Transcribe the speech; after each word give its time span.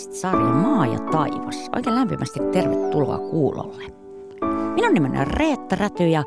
podcast-sarja 0.00 0.52
Maa 0.52 0.86
ja 0.86 0.98
taivas. 0.98 1.70
Oikein 1.76 1.96
lämpimästi 1.96 2.40
tervetuloa 2.52 3.18
kuulolle. 3.18 3.84
Minun 4.74 4.94
nimeni 4.94 5.18
on 5.18 5.26
Reetta 5.26 5.76
Räty 5.76 6.08
ja 6.08 6.24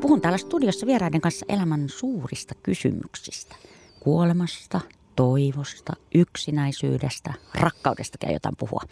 puhun 0.00 0.20
täällä 0.20 0.38
studiossa 0.38 0.86
vieraiden 0.86 1.20
kanssa 1.20 1.46
elämän 1.48 1.88
suurista 1.88 2.54
kysymyksistä. 2.62 3.56
Kuolemasta, 4.00 4.80
toivosta, 5.16 5.92
yksinäisyydestä, 6.14 7.34
rakkaudesta 7.54 8.18
käy 8.18 8.32
jotain 8.32 8.56
puhua. 8.56 8.82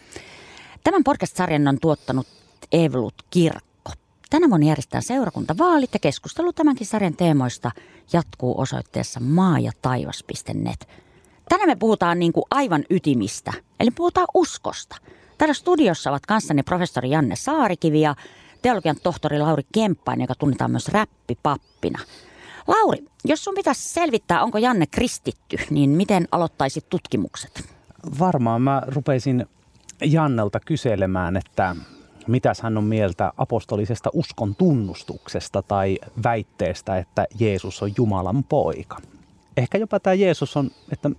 Tämän 0.83 1.03
podcast-sarjan 1.03 1.67
on 1.67 1.79
tuottanut 1.81 2.27
Evelut 2.71 3.25
Kirkko. 3.29 3.91
Tänä 4.29 4.49
vuonna 4.49 4.67
järjestetään 4.67 5.03
seurakuntavaalit 5.03 5.93
ja 5.93 5.99
keskustelu 5.99 6.53
tämänkin 6.53 6.87
sarjan 6.87 7.15
teemoista 7.15 7.71
jatkuu 8.13 8.61
osoitteessa 8.61 9.19
maa 9.19 9.59
ja 9.59 9.71
taivas.net– 9.81 10.87
Tänään 11.49 11.69
me 11.69 11.75
puhutaan 11.75 12.19
niin 12.19 12.33
kuin 12.33 12.43
aivan 12.51 12.83
ytimistä, 12.89 13.53
eli 13.79 13.91
puhutaan 13.91 14.27
uskosta. 14.33 14.95
Täällä 15.37 15.53
studiossa 15.53 16.09
ovat 16.09 16.25
kanssani 16.25 16.63
professori 16.63 17.09
Janne 17.09 17.35
Saarikivi 17.35 18.01
ja 18.01 18.15
teologian 18.61 18.95
tohtori 19.03 19.39
Lauri 19.39 19.63
Kemppainen, 19.73 20.23
joka 20.23 20.35
tunnetaan 20.35 20.71
myös 20.71 20.87
räppipappina. 20.87 21.99
Lauri, 22.67 23.05
jos 23.25 23.43
sun 23.43 23.55
pitäisi 23.55 23.89
selvittää, 23.89 24.43
onko 24.43 24.57
Janne 24.57 24.85
kristitty, 24.87 25.57
niin 25.69 25.89
miten 25.89 26.27
aloittaisit 26.31 26.89
tutkimukset? 26.89 27.69
Varmaan 28.19 28.61
mä 28.61 28.81
rupeisin 28.87 29.45
Jannelta 30.01 30.59
kyselemään, 30.59 31.37
että 31.37 31.75
mitäs 32.27 32.61
hän 32.61 32.77
on 32.77 32.83
mieltä 32.83 33.33
apostolisesta 33.37 34.09
uskon 34.13 34.55
tunnustuksesta 34.55 35.61
tai 35.61 35.97
väitteestä, 36.23 36.97
että 36.97 37.25
Jeesus 37.39 37.83
on 37.83 37.91
Jumalan 37.97 38.43
poika 38.43 38.97
ehkä 39.57 39.77
jopa 39.77 39.99
tämä 39.99 40.13
Jeesus 40.13 40.57
on, 40.57 40.71
että 40.91 41.09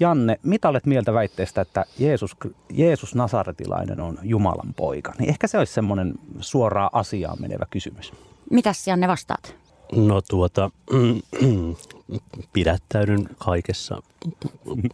Janne, 0.00 0.40
mitä 0.42 0.68
olet 0.68 0.86
mieltä 0.86 1.12
väitteestä, 1.12 1.60
että 1.60 1.84
Jeesus, 1.98 2.36
Jeesus 2.72 3.14
Nasaretilainen 3.14 4.00
on 4.00 4.18
Jumalan 4.22 4.74
poika? 4.74 5.12
Niin 5.18 5.30
ehkä 5.30 5.46
se 5.46 5.58
olisi 5.58 5.72
semmoinen 5.72 6.14
suoraan 6.40 6.90
asiaan 6.92 7.40
menevä 7.40 7.66
kysymys. 7.70 8.12
Mitäs 8.50 8.86
Janne 8.86 9.08
vastaat? 9.08 9.54
No 9.92 10.20
tuota, 10.20 10.70
pidättäydyn 12.52 13.28
kaikessa 13.38 14.02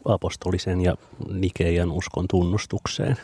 apostolisen 0.04 0.80
ja 0.80 0.94
Nikeian 1.32 1.92
uskon 1.92 2.28
tunnustukseen. 2.28 3.16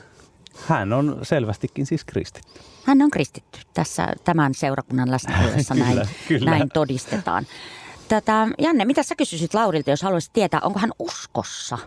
Hän 0.66 0.92
on 0.92 1.18
selvästikin 1.22 1.86
siis 1.86 2.04
kristitty. 2.04 2.60
Hän 2.84 3.02
on 3.02 3.10
kristitty. 3.10 3.60
Tässä 3.74 4.08
tämän 4.24 4.54
seurakunnan 4.54 5.10
läsnäolossa 5.10 5.74
näin, 5.84 6.08
kyllä, 6.28 6.50
näin 6.50 6.68
todistetaan. 6.74 7.46
Tätä, 8.10 8.48
Janne, 8.58 8.84
mitä 8.84 9.02
sä 9.02 9.14
kysyisit 9.14 9.54
Laurilta, 9.54 9.90
jos 9.90 10.02
haluaisit 10.02 10.32
tietää, 10.32 10.60
onko 10.62 10.78
hän 10.78 10.90
uskossa? 10.98 11.78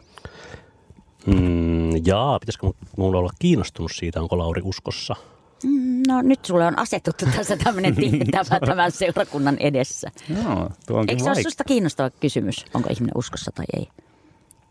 Mm, 1.26 2.06
jaa, 2.06 2.40
pitäisikö 2.40 2.72
mulla 2.98 3.20
olla 3.20 3.30
kiinnostunut 3.40 3.92
siitä, 3.96 4.22
onko 4.22 4.38
Lauri 4.38 4.62
uskossa? 4.66 5.16
Mm, 5.64 6.04
no 6.08 6.22
nyt 6.22 6.46
sulle 6.46 6.66
on 6.66 6.80
asetuttu 6.80 7.26
tässä 7.36 7.58
tämmöinen 7.64 7.96
tehtävä 7.96 8.60
tämän 8.66 8.92
seurakunnan 8.92 9.58
edessä. 9.60 10.12
No, 10.30 10.70
tuo 10.88 11.00
onkin 11.00 11.14
Eikö 11.14 11.24
se 11.24 11.30
ole 11.30 11.44
susta 11.44 11.64
kiinnostava 11.64 12.10
kysymys, 12.10 12.66
onko 12.74 12.90
ihminen 12.92 13.18
uskossa 13.18 13.52
tai 13.56 13.66
ei? 13.74 13.88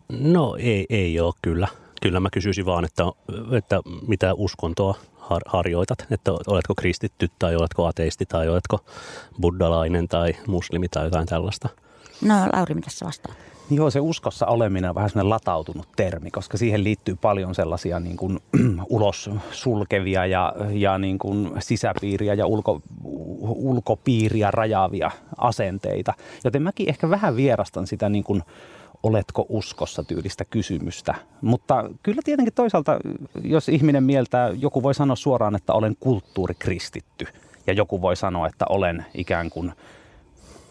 No 0.08 0.56
ei, 0.58 0.86
ei 0.90 1.20
ole 1.20 1.34
kyllä. 1.42 1.68
Kyllä 2.02 2.20
mä 2.20 2.28
kysyisin 2.32 2.66
vaan, 2.66 2.84
että, 2.84 3.04
että 3.56 3.80
mitä 4.08 4.34
uskontoa 4.34 4.94
har, 5.32 5.42
harjoitat, 5.46 6.06
että 6.10 6.32
oletko 6.32 6.74
kristitty 6.74 7.28
tai 7.38 7.56
oletko 7.56 7.86
ateisti 7.86 8.26
tai 8.26 8.48
oletko 8.48 8.78
buddalainen 9.40 10.08
tai 10.08 10.32
muslimi 10.46 10.88
tai 10.88 11.04
jotain 11.04 11.26
tällaista. 11.26 11.68
No 12.22 12.34
Lauri, 12.52 12.74
mitä 12.74 12.90
sä 12.90 13.06
vastaat? 13.06 13.36
Joo, 13.70 13.90
se 13.90 14.00
uskossa 14.00 14.46
oleminen 14.46 14.90
on 14.90 14.94
vähän 14.94 15.10
sellainen 15.10 15.30
latautunut 15.30 15.88
termi, 15.96 16.30
koska 16.30 16.58
siihen 16.58 16.84
liittyy 16.84 17.16
paljon 17.16 17.54
sellaisia 17.54 18.00
niin 18.00 18.16
kuin, 18.16 18.40
ulos 18.88 19.30
sulkevia 19.50 20.26
ja, 20.26 20.54
ja 20.70 20.98
niin 20.98 21.18
kuin 21.18 21.52
sisäpiiriä 21.58 22.34
ja 22.34 22.46
ulko, 22.46 22.80
ulkopiiriä 23.42 24.50
rajaavia 24.50 25.10
asenteita. 25.38 26.14
Joten 26.44 26.62
mäkin 26.62 26.88
ehkä 26.88 27.10
vähän 27.10 27.36
vierastan 27.36 27.86
sitä 27.86 28.08
niin 28.08 28.24
kuin, 28.24 28.42
oletko 29.02 29.46
uskossa 29.48 30.04
tyylistä 30.04 30.44
kysymystä. 30.44 31.14
Mutta 31.40 31.90
kyllä 32.02 32.22
tietenkin 32.24 32.54
toisaalta, 32.54 32.98
jos 33.44 33.68
ihminen 33.68 34.04
mieltää, 34.04 34.48
joku 34.48 34.82
voi 34.82 34.94
sanoa 34.94 35.16
suoraan, 35.16 35.54
että 35.54 35.72
olen 35.72 35.96
kulttuurikristitty. 36.00 37.26
Ja 37.66 37.72
joku 37.72 38.00
voi 38.02 38.16
sanoa, 38.16 38.46
että 38.46 38.64
olen 38.68 39.06
ikään 39.14 39.50
kuin 39.50 39.72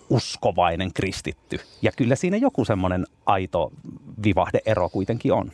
uskovainen 0.09 0.94
kristitty. 0.94 1.59
Ja 1.81 1.91
kyllä 1.97 2.16
siinä 2.16 2.38
joku 2.38 2.66
semmoinen 2.66 3.06
aito 3.25 3.72
vivahdeero 4.24 4.90
kuitenkin 4.90 5.34
on. 5.34 5.52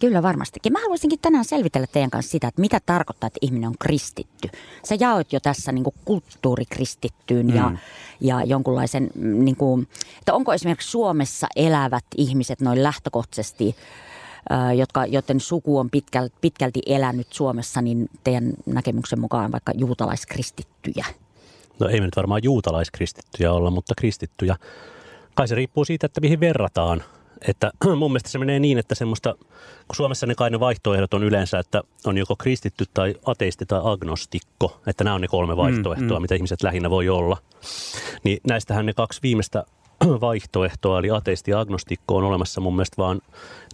Kyllä 0.00 0.22
varmastikin. 0.22 0.72
Mä 0.72 0.80
haluaisinkin 0.80 1.18
tänään 1.22 1.44
selvitellä 1.44 1.86
teidän 1.86 2.10
kanssa 2.10 2.30
sitä, 2.30 2.48
että 2.48 2.60
mitä 2.60 2.80
tarkoittaa, 2.86 3.26
että 3.26 3.38
ihminen 3.42 3.68
on 3.68 3.74
kristitty. 3.78 4.48
Sä 4.84 4.96
jaoit 5.00 5.32
jo 5.32 5.40
tässä 5.40 5.72
niin 5.72 5.84
kuin 5.84 5.94
kulttuurikristittyyn 6.04 7.46
mm. 7.46 7.54
ja, 7.54 7.72
ja 8.20 8.44
jonkunlaisen, 8.44 9.10
mm, 9.14 9.44
niin 9.44 9.56
kuin, 9.56 9.88
että 10.18 10.34
onko 10.34 10.52
esimerkiksi 10.52 10.90
Suomessa 10.90 11.46
elävät 11.56 12.04
ihmiset 12.16 12.60
noin 12.60 12.82
lähtökohtaisesti, 12.82 13.76
jotka, 14.76 15.06
joten 15.06 15.40
suku 15.40 15.78
on 15.78 15.90
pitkälti, 15.90 16.34
pitkälti 16.40 16.80
elänyt 16.86 17.26
Suomessa, 17.30 17.82
niin 17.82 18.10
teidän 18.24 18.52
näkemyksen 18.66 19.20
mukaan 19.20 19.52
vaikka 19.52 19.72
juutalaiskristittyjä? 19.74 21.06
No 21.78 21.88
ei 21.88 22.00
me 22.00 22.06
nyt 22.06 22.16
varmaan 22.16 22.40
juutalaiskristittyjä 22.44 23.52
olla, 23.52 23.70
mutta 23.70 23.94
kristittyjä. 23.96 24.56
Kai 25.34 25.48
se 25.48 25.54
riippuu 25.54 25.84
siitä, 25.84 26.06
että 26.06 26.20
mihin 26.20 26.40
verrataan– 26.40 27.02
että 27.48 27.72
mun 27.96 28.10
mielestä 28.10 28.28
se 28.28 28.38
menee 28.38 28.58
niin, 28.58 28.78
että 28.78 28.94
semmoista, 28.94 29.34
kun 29.88 29.96
Suomessa 29.96 30.26
ne 30.26 30.34
kai 30.34 30.50
ne 30.50 30.60
vaihtoehdot 30.60 31.14
on 31.14 31.24
yleensä, 31.24 31.58
että 31.58 31.82
on 32.06 32.18
joko 32.18 32.36
kristitty 32.36 32.84
tai 32.94 33.14
ateisti 33.26 33.66
tai 33.66 33.80
agnostikko, 33.84 34.80
että 34.86 35.04
nämä 35.04 35.14
on 35.14 35.20
ne 35.20 35.28
kolme 35.28 35.54
mm, 35.54 35.56
vaihtoehtoa, 35.56 36.08
mm, 36.08 36.14
mm. 36.14 36.22
mitä 36.22 36.34
ihmiset 36.34 36.62
lähinnä 36.62 36.90
voi 36.90 37.08
olla. 37.08 37.36
Niin 38.24 38.38
näistähän 38.46 38.86
ne 38.86 38.92
kaksi 38.92 39.20
viimeistä 39.22 39.64
vaihtoehtoa, 40.20 40.98
eli 40.98 41.10
ateisti 41.10 41.50
ja 41.50 41.60
agnostikko 41.60 42.16
on 42.16 42.24
olemassa 42.24 42.60
mun 42.60 42.76
mielestä 42.76 42.96
vaan 42.96 43.20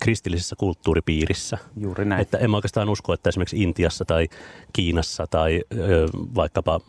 kristillisessä 0.00 0.56
kulttuuripiirissä. 0.56 1.58
Juuri 1.76 2.04
näin. 2.04 2.22
Että 2.22 2.38
en 2.38 2.50
mä 2.50 2.56
oikeastaan 2.56 2.88
usko, 2.88 3.12
että 3.12 3.28
esimerkiksi 3.28 3.62
Intiassa 3.62 4.04
tai 4.04 4.28
Kiinassa 4.72 5.26
tai 5.26 5.62
ö, 5.78 6.08
vaikkapa 6.34 6.80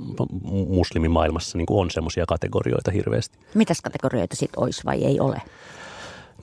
muslimimaailmassa 0.68 1.58
niin 1.58 1.68
on 1.70 1.92
semmoisia 1.92 2.26
kategorioita 2.26 2.92
hirveästi. 2.92 3.38
Mitäs 3.54 3.82
kategorioita 3.82 4.36
sitten 4.36 4.64
olisi 4.64 4.82
vai 4.86 5.06
ei 5.06 5.20
ole? 5.20 5.42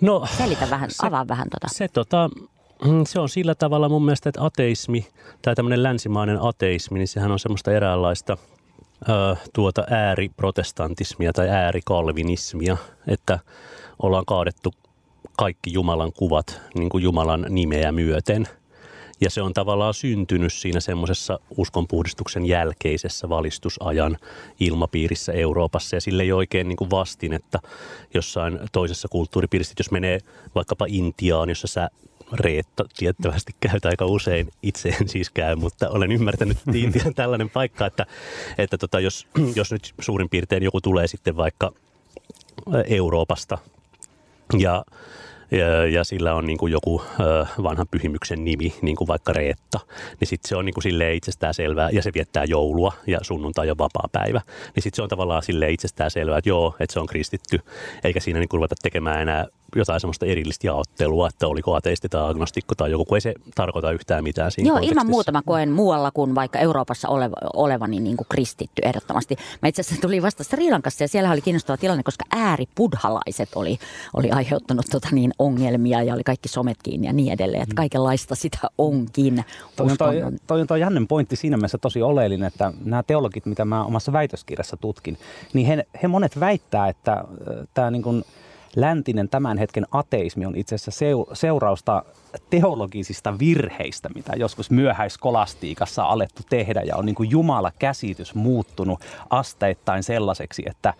No, 0.01 0.27
Selitä 0.39 0.71
vähän, 0.71 0.91
se, 0.91 1.07
avaa 1.07 1.29
vähän 1.29 1.49
tota. 1.51 1.67
Se, 1.75 1.89
tota, 1.89 2.31
mm, 2.85 3.05
se 3.07 3.21
on 3.21 3.29
sillä 3.29 3.55
tavalla 3.55 3.89
mun 3.89 4.05
mielestä, 4.05 4.29
että 4.29 4.45
ateismi 4.45 5.07
tai 5.43 5.55
tämmöinen 5.55 5.83
länsimainen 5.83 6.39
ateismi, 6.43 6.99
niin 6.99 7.09
sehän 7.09 7.33
on 7.33 7.39
semmoista 7.39 7.73
eräänlaista 7.73 8.37
ö, 9.09 9.37
tuota 9.53 9.85
ääriprotestantismia 9.91 11.33
tai 11.33 11.49
äärikalvinismia, 11.49 12.77
että 13.07 13.39
ollaan 14.03 14.25
kaadettu 14.27 14.75
kaikki 15.37 15.73
Jumalan 15.73 16.13
kuvat 16.13 16.61
niin 16.75 16.89
kuin 16.89 17.05
Jumalan 17.05 17.47
nimeä 17.49 17.93
myöten– 17.93 18.49
ja 19.21 19.31
se 19.31 19.43
on 19.43 19.55
tavallaan 19.55 19.95
syntynyt 19.95 20.53
siinä 20.53 20.81
semmoisessa 20.81 21.39
uskonpuhdistuksen 21.57 22.47
jälkeisessä 22.47 23.29
valistusajan 23.29 24.17
ilmapiirissä 24.61 25.33
Euroopassa. 25.33 25.97
Ja 25.97 26.01
sille 26.01 26.23
ei 26.23 26.33
oikein 26.33 26.69
niin 26.69 26.77
kuin 26.77 26.91
vastin, 26.91 27.33
että 27.33 27.59
jossain 28.15 28.59
toisessa 28.73 29.09
kulttuuripiirissä, 29.09 29.75
jos 29.79 29.91
menee 29.91 30.19
vaikkapa 30.55 30.87
Intiaan, 30.89 31.49
jossa 31.49 31.67
sä 31.67 31.91
Reetta 32.33 32.85
tiettävästi 32.97 33.55
käyt 33.61 33.85
aika 33.85 34.07
usein. 34.07 34.49
Itse 34.63 34.89
en 35.01 35.09
siis 35.09 35.31
käy, 35.31 35.57
mutta 35.57 35.89
olen 35.89 36.13
ymmärtänyt, 36.13 36.57
että 36.57 36.71
Intia 36.75 37.03
on 37.07 37.15
tällainen 37.15 37.51
paikka, 37.51 37.87
että, 37.87 38.07
että 38.59 38.79
tota, 38.79 39.01
jos, 39.01 39.27
jos 39.57 39.73
nyt 39.73 39.95
suurin 40.01 40.29
piirtein 40.29 40.63
joku 40.63 40.81
tulee 40.81 41.07
sitten 41.07 41.37
vaikka 41.37 41.73
Euroopasta 42.87 43.59
ja 44.59 44.85
ja, 45.51 45.87
ja 45.87 46.05
sillä 46.05 46.35
on 46.35 46.47
niin 46.47 46.59
kuin 46.59 46.73
joku 46.73 47.03
ö, 47.21 47.47
vanhan 47.63 47.87
pyhimyksen 47.91 48.45
nimi, 48.45 48.75
niin 48.83 48.97
kuin 48.97 49.09
vaikka 49.09 49.33
Reetta, 49.33 49.81
niin 50.21 50.29
sitten 50.29 50.49
se 50.49 50.57
on 50.57 50.65
niin 50.65 50.75
kuin 50.75 50.83
silleen 50.83 51.15
itsestään 51.15 51.55
selvää, 51.55 51.91
ja 51.93 52.03
se 52.03 52.11
viettää 52.15 52.45
joulua 52.45 52.93
ja 53.07 53.19
sunnuntai 53.23 53.67
ja 53.67 53.79
vapaa 53.79 54.09
päivä, 54.13 54.41
niin 54.75 54.83
sitten 54.83 54.97
se 54.97 55.03
on 55.03 55.09
tavallaan 55.09 55.43
silleen 55.43 55.73
itsestään 55.73 56.11
selvää, 56.11 56.39
että 56.39 56.51
joo, 56.51 56.77
että 56.81 56.93
se 56.93 57.01
on 57.01 57.07
kristitty, 57.07 57.61
eikä 58.05 58.21
siinä 58.21 58.39
niin 58.39 58.49
kuin 58.49 58.59
ruveta 58.59 58.75
tekemään 58.83 59.23
enää 59.23 59.47
jotain 59.77 60.01
semmoista 60.01 60.27
erillistä 60.27 60.67
jaottelua, 60.67 61.29
että 61.29 61.47
oliko 61.47 61.75
ateisti 61.75 62.09
tai 62.09 62.31
agnostikko 62.31 62.75
tai 62.75 62.91
joku, 62.91 63.05
kun 63.05 63.17
ei 63.17 63.21
se 63.21 63.35
tarkoita 63.55 63.93
yhtään 63.93 64.25
mitään 64.25 64.51
siinä 64.51 64.69
Joo, 64.69 64.79
ilman 64.83 65.07
muuta 65.07 65.33
mä 65.33 65.43
koen 65.47 65.71
muualla 65.71 66.11
kuin 66.11 66.35
vaikka 66.35 66.59
Euroopassa 66.59 67.09
oleva, 67.09 67.37
olevani 67.55 68.01
niin 68.01 68.17
kuin 68.17 68.27
kristitty 68.29 68.83
ehdottomasti. 68.85 69.37
Mä 69.63 69.69
itse 69.69 69.81
asiassa 69.81 70.01
tulin 70.01 70.23
vasta 70.23 70.45
Sri 70.45 70.71
Lankassa 70.71 71.05
ja 71.05 71.09
siellä 71.09 71.31
oli 71.31 71.41
kiinnostava 71.41 71.77
tilanne, 71.77 72.03
koska 72.03 72.25
ääripudhalaiset 72.31 73.49
oli, 73.55 73.79
oli 74.17 74.31
aiheuttanut 74.31 74.87
tota 74.91 75.09
niin 75.13 75.33
ongelmia 75.39 76.03
ja 76.03 76.15
oli 76.15 76.25
kaikki 76.25 76.49
somet 76.49 76.77
kiinni 76.83 77.07
ja 77.07 77.13
niin 77.13 77.33
edelleen. 77.33 77.63
Että 77.63 77.73
mm. 77.73 77.77
kaikenlaista 77.77 78.35
sitä 78.35 78.59
onkin. 78.79 79.45
Toi 79.77 79.91
on 79.91 79.97
toi, 79.97 80.23
toi, 80.47 80.67
toi 80.67 80.81
Jännen 80.81 81.07
pointti 81.07 81.37
siinä 81.37 81.57
mielessä 81.57 81.79
tosi 81.79 82.03
oleellinen, 82.03 82.47
että 82.47 82.73
nämä 82.85 83.03
teologit, 83.03 83.47
mitä 83.47 83.65
mä 83.65 83.85
omassa 83.85 84.13
väitöskirjassa 84.13 84.77
tutkin, 84.77 85.19
niin 85.53 85.67
he, 85.67 85.87
he 86.03 86.09
monet 86.09 86.41
väittää, 86.41 86.89
että 86.89 87.25
tämä 87.75 87.91
niin 87.91 88.03
kuin– 88.03 88.25
läntinen 88.81 89.29
tämän 89.29 89.59
hetken 89.59 89.87
ateismi 89.91 90.47
on 90.47 90.57
itse 90.57 90.75
asiassa 90.75 91.05
seurausta 91.33 92.05
teologisista 92.51 93.39
virheistä, 93.39 94.09
mitä 94.15 94.33
joskus 94.37 94.71
myöhäiskolastiikassa 94.71 96.05
on 96.05 96.11
alettu 96.11 96.43
tehdä 96.51 96.83
ja 96.83 96.97
on 96.97 97.07
niin 97.07 97.15
kuin 97.15 97.31
Jumala 97.31 97.73
käsitys 97.79 98.35
muuttunut 98.35 99.01
asteittain 99.31 100.03
sellaiseksi, 100.03 100.63
että, 100.67 100.95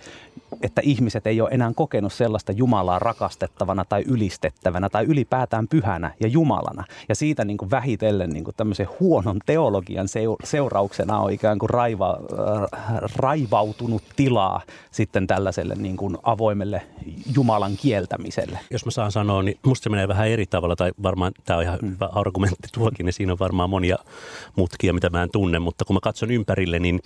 että 0.63 0.81
ihmiset 0.85 1.27
ei 1.27 1.41
ole 1.41 1.51
enää 1.53 1.73
kokenut 1.75 2.13
sellaista 2.13 2.53
Jumalaa 2.53 2.99
rakastettavana 2.99 3.85
tai 3.85 4.03
ylistettävänä 4.07 4.89
tai 4.89 5.05
ylipäätään 5.05 5.69
pyhänä 5.69 6.11
ja 6.21 6.29
Jumalana. 6.29 6.85
Ja 7.09 7.15
siitä 7.15 7.45
niin 7.45 7.57
kuin 7.57 7.71
vähitellen 7.71 8.31
niin 8.31 8.45
kuin 8.45 8.57
tämmöisen 8.57 8.89
huonon 9.01 9.39
teologian 9.47 10.09
seurauksena 10.45 11.19
on 11.19 11.33
ikään 11.33 11.59
kuin 11.59 11.71
raiva, 11.71 12.19
raivautunut 13.17 14.03
tilaa 14.17 14.61
sitten 14.91 15.27
tällaiselle 15.27 15.75
niin 15.75 15.97
kuin 15.97 16.17
avoimelle 16.23 16.83
Jumalan 17.35 17.77
kieltämiselle. 17.77 18.59
Jos 18.71 18.85
mä 18.85 18.91
saan 18.91 19.13
sanoa, 19.13 19.43
niin 19.43 19.59
musta 19.67 19.85
se 19.85 19.91
menee 19.91 20.09
vähän 20.09 20.29
eri 20.29 20.47
tavalla 20.47 20.77
tai 20.77 20.93
varmaan 21.03 21.18
tämä 21.45 21.57
on 21.57 21.63
ihan 21.63 21.79
mm. 21.83 21.91
hyvä 21.91 22.09
argumentti 22.13 22.69
tuokin, 22.73 23.07
niin 23.07 23.13
siinä 23.13 23.33
on 23.33 23.39
varmaan 23.39 23.71
monia 23.71 23.97
mutkia, 24.57 24.93
mitä 24.93 25.11
mä 25.11 25.23
en 25.23 25.31
tunne, 25.33 25.59
mutta 25.59 25.85
kun 25.85 25.97
mä 25.97 26.01
katson 26.03 26.31
ympärille 26.31 26.79
niin, 26.79 27.01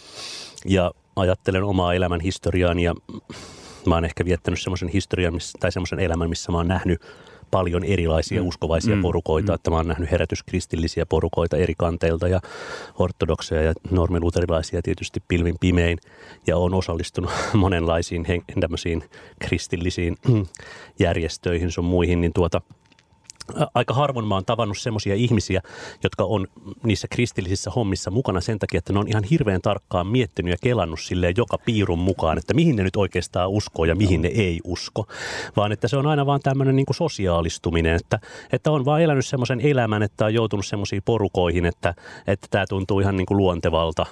ja 0.65 0.91
ajattelen 1.17 1.65
omaa 1.65 1.95
elämän 1.95 2.21
historiaani 2.21 2.83
ja 2.83 2.95
mä 3.87 3.95
oon 3.95 4.05
ehkä 4.05 4.25
viettänyt 4.25 4.61
semmoisen 4.61 4.89
historian 4.89 5.35
missä, 5.35 5.59
tai 5.61 5.73
semmoisen 5.73 6.01
elämän, 6.01 6.29
missä 6.29 6.53
mä 6.53 6.59
oon 6.59 6.69
nähnyt 6.69 7.03
paljon 7.51 7.85
erilaisia 7.85 8.43
mm. 8.43 8.49
uskovaisia 8.49 8.97
mm. 8.97 9.03
porukoita, 9.03 9.53
mm. 9.53 9.55
että 9.55 9.71
mä 9.71 9.77
oon 9.77 9.89
nähnyt 9.89 10.11
herätyskristillisiä 10.11 11.07
porukoita 11.07 11.57
eri 11.57 11.75
kanteilta 11.79 12.29
ja 12.29 12.41
ortodokseja 12.99 13.63
ja 13.63 13.73
normiluterilaisia 13.91 14.83
tietysti 14.83 15.23
pilvin 15.29 15.57
pimein 15.61 15.99
ja 16.47 16.57
on 16.57 16.75
osallistunut 16.75 17.31
monenlaisiin 17.55 18.27
tämmöisiin 18.61 19.05
kristillisiin 19.41 20.17
järjestöihin 20.99 21.71
sun 21.71 21.85
muihin, 21.85 22.21
niin 22.21 22.33
tuota– 22.33 22.61
aika 23.75 23.95
harvoin 23.95 24.27
mä 24.27 24.35
oon 24.35 24.45
tavannut 24.45 24.79
semmoisia 24.79 25.15
ihmisiä, 25.15 25.63
jotka 26.03 26.25
on 26.25 26.47
niissä 26.83 27.09
kristillisissä 27.09 27.71
hommissa 27.71 28.11
mukana 28.11 28.41
sen 28.41 28.59
takia, 28.59 28.79
että 28.79 28.93
ne 28.93 28.99
on 28.99 29.09
ihan 29.09 29.25
hirveän 29.25 29.61
tarkkaan 29.61 30.07
miettinyt 30.07 30.51
ja 30.51 30.57
kelannut 30.63 31.01
silleen 31.01 31.35
joka 31.37 31.59
piirun 31.59 31.99
mukaan, 31.99 32.39
että 32.39 32.55
mihin 32.55 32.77
ne 32.77 32.83
nyt 32.83 32.97
oikeastaan 32.97 33.51
uskoo 33.51 33.85
ja 33.85 33.95
mihin 33.95 34.23
ne 34.23 34.29
ei 34.29 34.61
usko. 34.65 35.07
Vaan 35.57 35.73
että 35.73 35.89
se 35.89 35.97
on 35.97 36.07
aina 36.07 36.27
vaan 36.27 36.41
tämmöinen 36.41 36.77
niin 36.77 36.87
sosiaalistuminen, 36.91 37.97
että, 37.97 38.19
että 38.53 38.71
on 38.71 38.85
vaan 38.85 39.03
elänyt 39.03 39.27
semmoisen 39.27 39.61
elämän, 39.61 40.03
että 40.03 40.25
on 40.25 40.35
joutunut 40.35 40.67
semmoisiin 40.67 41.03
porukoihin, 41.05 41.67
että, 41.67 41.95
että 42.27 42.47
tämä 42.51 42.67
tuntuu 42.69 43.01
ihan 43.01 43.17
niin 43.17 43.27
kuin 43.27 43.39
luontevalta 43.39 44.07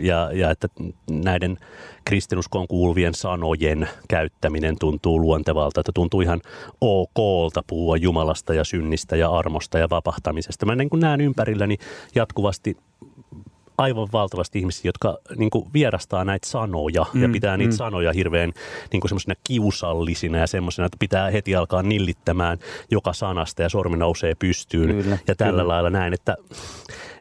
ja, 0.00 0.30
ja 0.32 0.50
että 0.50 0.68
näiden 1.10 1.58
kristinuskoon 2.08 2.68
kuuluvien 2.68 3.14
sanojen 3.14 3.88
käyttäminen 4.08 4.76
tuntuu 4.78 5.20
luontevalta, 5.20 5.80
että 5.80 5.92
tuntuu 5.94 6.20
ihan 6.20 6.40
okolta 6.80 7.62
puhua 7.66 7.96
Jumalasta 7.96 8.54
ja 8.54 8.64
synnistä 8.64 9.16
ja 9.16 9.30
armosta 9.30 9.78
ja 9.78 9.90
vapahtamisesta. 9.90 10.66
Mä 10.66 10.74
niin 10.74 10.90
kuin 10.90 11.00
näen 11.00 11.20
ympärilläni 11.20 11.76
jatkuvasti 12.14 12.76
aivan 13.78 14.08
valtavasti 14.12 14.58
ihmisiä, 14.58 14.88
jotka 14.88 15.18
niin 15.36 15.50
kuin 15.50 15.72
vierastaa 15.72 16.24
näitä 16.24 16.48
sanoja 16.48 17.06
mm, 17.12 17.22
ja 17.22 17.28
pitää 17.28 17.56
niitä 17.56 17.72
mm. 17.72 17.76
sanoja 17.76 18.12
hirveän 18.12 18.52
niin 18.92 19.00
kuin 19.00 19.08
semmoisena 19.08 19.34
kiusallisina 19.44 20.38
ja 20.38 20.46
semmoisena, 20.46 20.86
että 20.86 20.96
pitää 21.00 21.30
heti 21.30 21.54
alkaa 21.54 21.82
nillittämään 21.82 22.58
joka 22.90 23.12
sanasta 23.12 23.62
ja 23.62 23.68
sormi 23.68 23.96
nousee 23.96 24.34
pystyyn 24.34 25.02
kyllä, 25.02 25.18
ja 25.28 25.34
tällä 25.34 25.62
kyllä. 25.62 25.68
lailla 25.72 25.90
näin, 25.90 26.14
että, 26.14 26.36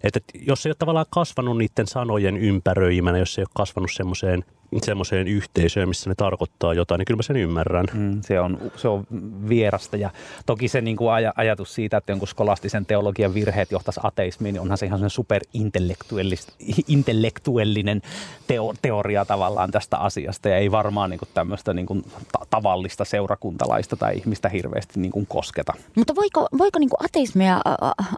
että 0.04 0.20
jos 0.34 0.66
ei 0.66 0.70
ole 0.70 0.76
tavallaan 0.80 1.06
kasvanut 1.10 1.58
niiden 1.58 1.88
sanojen 1.88 2.38
ympäröimänä, 2.38 3.18
jos 3.18 3.38
ei 3.38 3.42
ole 3.42 3.50
kasvanut 3.54 3.92
semmoiseen 3.94 4.46
semmoiseen 4.84 5.28
yhteisöön, 5.28 5.88
missä 5.88 6.10
ne 6.10 6.16
tarkoittaa 6.16 6.74
jotain, 6.74 7.00
niin 7.00 7.06
kyllä 7.06 7.18
mä 7.18 7.24
sen 7.24 7.38
ymmärrän. 7.38 7.86
Mm, 7.94 8.22
se, 8.22 8.40
on, 8.40 8.58
se 8.76 8.88
on 8.88 9.08
vierasta 9.50 9.98
ja 9.98 10.10
toki 10.46 10.68
se 10.68 10.82
niin 10.82 10.98
kuin 10.98 11.10
aj- 11.10 11.34
ajatus 11.36 11.76
siitä, 11.76 11.98
että 11.98 12.12
jonkun 12.12 12.28
skolastisen 12.28 12.86
teologian 12.86 13.34
virheet 13.34 13.72
johtaisi 13.72 14.00
ateismiin, 14.04 14.54
niin 14.54 14.62
onhan 14.62 14.78
se 14.78 14.86
ihan 14.86 15.10
superintellektuellinen 15.10 18.02
teo, 18.48 18.74
teoria 18.82 19.26
tavallaan 19.26 19.72
tästä 19.72 19.98
asiasta 19.98 20.50
ja 20.50 20.58
ei 20.58 20.72
varmaan 20.72 21.10
niin 21.10 21.20
kuin 21.20 21.30
tämmöistä 21.34 21.74
niin 21.74 21.86
kuin 21.86 22.04
ta- 22.32 22.46
tavallista 22.50 23.06
seurakuntalaista 23.06 23.96
tai 23.96 24.18
ihmistä 24.18 24.50
hirveästi 24.50 25.00
niin 25.00 25.12
kuin 25.12 25.28
kosketa. 25.28 25.74
Mutta 25.96 26.16
voiko, 26.16 26.48
voiko 26.58 26.80
niin 26.80 26.90
kuin 26.90 27.06
ateismia, 27.06 27.62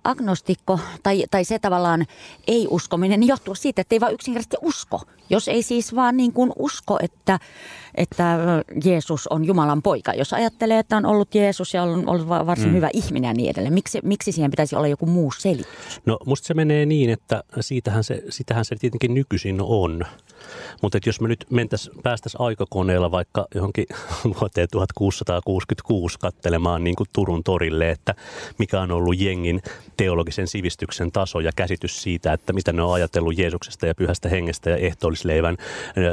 agnostikko 0.03 0.79
tai, 1.03 1.23
tai 1.31 1.43
se 1.43 1.59
tavallaan 1.59 2.05
ei-uskominen 2.47 3.27
johtua 3.27 3.55
siitä, 3.55 3.81
että 3.81 3.95
ei 3.95 3.99
vaan 3.99 4.13
yksinkertaisesti 4.13 4.57
usko, 4.61 5.01
jos 5.29 5.47
ei 5.47 5.63
siis 5.63 5.95
vaan 5.95 6.17
niin 6.17 6.33
kuin 6.33 6.38
usko, 6.55 6.99
että, 7.01 7.39
että 7.95 8.37
Jeesus 8.85 9.27
on 9.27 9.45
Jumalan 9.45 9.81
poika. 9.81 10.13
Jos 10.13 10.33
ajattelee, 10.33 10.79
että 10.79 10.97
on 10.97 11.05
ollut 11.05 11.35
Jeesus 11.35 11.73
ja 11.73 11.83
on 11.83 12.09
ollut 12.09 12.27
varsin 12.27 12.67
mm. 12.67 12.75
hyvä 12.75 12.89
ihminen 12.93 13.27
ja 13.27 13.33
niin 13.33 13.49
edelleen, 13.49 13.73
miksi, 13.73 13.99
miksi 14.03 14.31
siihen 14.31 14.51
pitäisi 14.51 14.75
olla 14.75 14.87
joku 14.87 15.05
muu 15.05 15.31
selitys? 15.37 16.01
No 16.05 16.17
musta 16.25 16.47
se 16.47 16.53
menee 16.53 16.85
niin, 16.85 17.09
että 17.09 17.43
siitähän 17.59 18.03
se, 18.03 18.23
sitähän 18.29 18.65
se 18.65 18.75
tietenkin 18.75 19.13
nykyisin 19.13 19.61
on. 19.61 20.05
Mutta 20.81 20.99
jos 21.05 21.21
me 21.21 21.27
nyt 21.27 21.45
mentäis, 21.49 21.91
päästäisiin 22.03 22.41
aikakoneella 22.41 23.11
vaikka 23.11 23.47
johonkin 23.55 23.85
vuoteen 24.41 24.67
1666 24.71 26.19
kattelemaan 26.19 26.83
niin 26.83 26.95
kuin 26.95 27.09
Turun 27.13 27.43
torille, 27.43 27.89
että 27.89 28.15
mikä 28.57 28.81
on 28.81 28.91
ollut 28.91 29.19
jengin 29.19 29.61
teologisen 29.97 30.47
sivistyksen 30.47 31.11
taso 31.11 31.39
ja 31.39 31.51
käsitys 31.55 32.03
siitä, 32.03 32.33
että 32.33 32.53
mitä 32.53 32.73
ne 32.73 32.81
on 32.81 32.93
ajatellut 32.93 33.37
Jeesuksesta 33.37 33.87
ja 33.87 33.95
pyhästä 33.95 34.29
hengestä 34.29 34.69
ja 34.69 34.77
ehtoollisleivän 34.77 35.57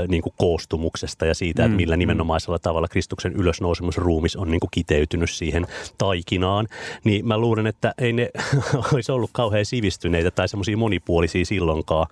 niin 0.09 0.23
kuin 0.23 0.35
koostumuksesta 0.39 1.27
ja 1.27 1.35
siitä, 1.35 1.65
että 1.67 1.75
mm, 1.75 1.77
millä 1.77 1.97
mm. 1.97 1.99
nimenomaisella 1.99 2.59
tavalla 2.59 2.89
Kristuksen 2.89 3.33
ylösnousemusruumis 3.33 4.37
on 4.37 4.51
niin 4.51 4.61
kuin 4.61 4.71
kiteytynyt 4.71 5.31
siihen 5.31 5.67
taikinaan, 5.99 6.69
niin 7.05 7.27
mä 7.27 7.39
luulen, 7.39 7.67
että 7.67 7.95
ei 7.99 8.13
ne 8.13 8.31
olisi 8.93 9.13
ollut 9.13 9.31
kauhean 9.33 9.65
sivistyneitä 9.65 10.31
tai 10.31 10.49
semmoisia 10.49 10.77
monipuolisia 10.77 11.45
silloinkaan, 11.45 12.07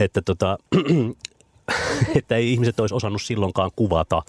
että 0.00 0.22
tota, 0.22 0.58
että 2.18 2.36
ei 2.36 2.52
ihmiset 2.52 2.80
olisi 2.80 2.94
osannut 2.94 3.22
silloinkaan 3.22 3.70
kuvata, 3.76 4.22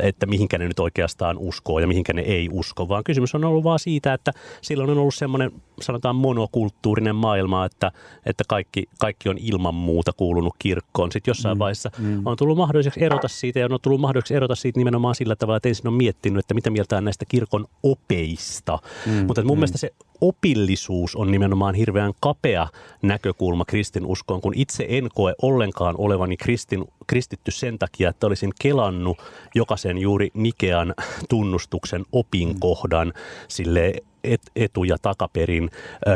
että 0.00 0.26
mihinkä 0.26 0.58
ne 0.58 0.68
nyt 0.68 0.78
oikeastaan 0.78 1.38
uskoo 1.38 1.78
ja 1.78 1.86
mihinkä 1.86 2.12
ne 2.12 2.22
ei 2.22 2.48
usko, 2.52 2.88
vaan 2.88 3.04
kysymys 3.04 3.34
on 3.34 3.44
ollut 3.44 3.64
vaan 3.64 3.78
siitä, 3.78 4.14
että 4.14 4.32
silloin 4.62 4.90
on 4.90 4.98
ollut 4.98 5.14
semmoinen 5.14 5.52
sanotaan 5.82 6.16
monokulttuurinen 6.16 7.16
maailma, 7.16 7.64
että, 7.64 7.92
että 8.26 8.44
kaikki, 8.48 8.84
kaikki 8.98 9.28
on 9.28 9.38
ilman 9.38 9.74
muuta 9.74 10.12
kuulunut 10.12 10.54
kirkkoon. 10.58 11.12
Sitten 11.12 11.30
jossain 11.30 11.56
mm, 11.56 11.58
vaiheessa 11.58 11.90
mm. 11.98 12.22
on 12.26 12.36
tullut 12.36 12.58
mahdolliseksi 12.58 13.04
erota 13.04 13.28
siitä 13.28 13.58
ja 13.58 13.68
on 13.70 13.78
tullut 13.82 14.00
mahdolliseksi 14.00 14.34
erota 14.34 14.54
siitä 14.54 14.80
nimenomaan 14.80 15.14
sillä 15.14 15.36
tavalla, 15.36 15.56
että 15.56 15.68
ensin 15.68 15.88
on 15.88 15.94
miettinyt, 15.94 16.38
että 16.38 16.54
mitä 16.54 16.70
mieltä 16.70 16.96
on 16.96 17.04
näistä 17.04 17.24
kirkon 17.28 17.66
opeista. 17.82 18.78
Mm, 19.06 19.12
Mutta 19.12 19.42
mun 19.42 19.56
mm. 19.56 19.58
mielestä 19.58 19.78
se 19.78 19.92
opillisuus 20.20 21.16
on 21.16 21.30
nimenomaan 21.30 21.74
hirveän 21.74 22.12
kapea 22.20 22.68
näkökulma 23.02 23.64
kristinuskoon, 23.64 24.40
kun 24.40 24.52
itse 24.56 24.86
en 24.88 25.08
koe 25.14 25.34
ollenkaan 25.42 25.94
olevani 25.98 26.36
kristin, 26.36 26.84
kristitty 27.06 27.50
sen 27.50 27.78
takia, 27.78 28.10
että 28.10 28.26
olisin 28.26 28.52
kelannut 28.62 29.18
jokaisen 29.54 29.98
juuri 29.98 30.30
Nikean 30.34 30.94
tunnustuksen 31.28 32.04
opinkohdan 32.12 33.12
sille 33.48 33.92
et, 34.24 34.42
etu- 34.56 34.84
ja 34.84 34.96
takaperin 35.02 35.70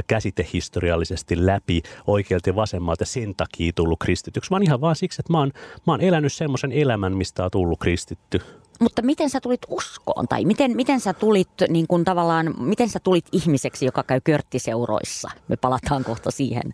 käsitehistoriallisesti 0.06 1.46
läpi 1.46 1.82
oikealta 2.06 2.48
ja 2.48 2.56
vasemmalta 2.56 3.04
sen 3.04 3.34
takia 3.34 3.72
tullut 3.74 3.98
kristityksi, 4.00 4.50
vaan 4.50 4.62
ihan 4.62 4.80
vaan 4.80 4.96
siksi, 4.96 5.20
että 5.20 5.32
mä 5.32 5.38
oon, 5.38 5.52
mä 5.86 5.92
oon 5.92 6.00
elänyt 6.00 6.32
semmoisen 6.32 6.72
elämän, 6.72 7.12
mistä 7.12 7.44
on 7.44 7.50
tullut 7.50 7.80
kristitty. 7.80 8.40
Mutta 8.80 9.02
miten 9.02 9.30
sä 9.30 9.40
tulit 9.40 9.60
uskoon 9.68 10.28
tai 10.28 10.44
miten, 10.44 10.76
miten 10.76 11.00
sä 11.00 11.12
tulit 11.12 11.48
niin 11.68 11.86
kuin 11.86 12.04
tavallaan, 12.04 12.54
miten 12.58 12.88
sä 12.88 13.00
tulit 13.00 13.24
ihmiseksi, 13.32 13.84
joka 13.84 14.02
käy 14.02 14.20
körttiseuroissa? 14.20 15.30
Me 15.48 15.56
palataan 15.56 16.04
kohta 16.04 16.30
siihen. 16.30 16.72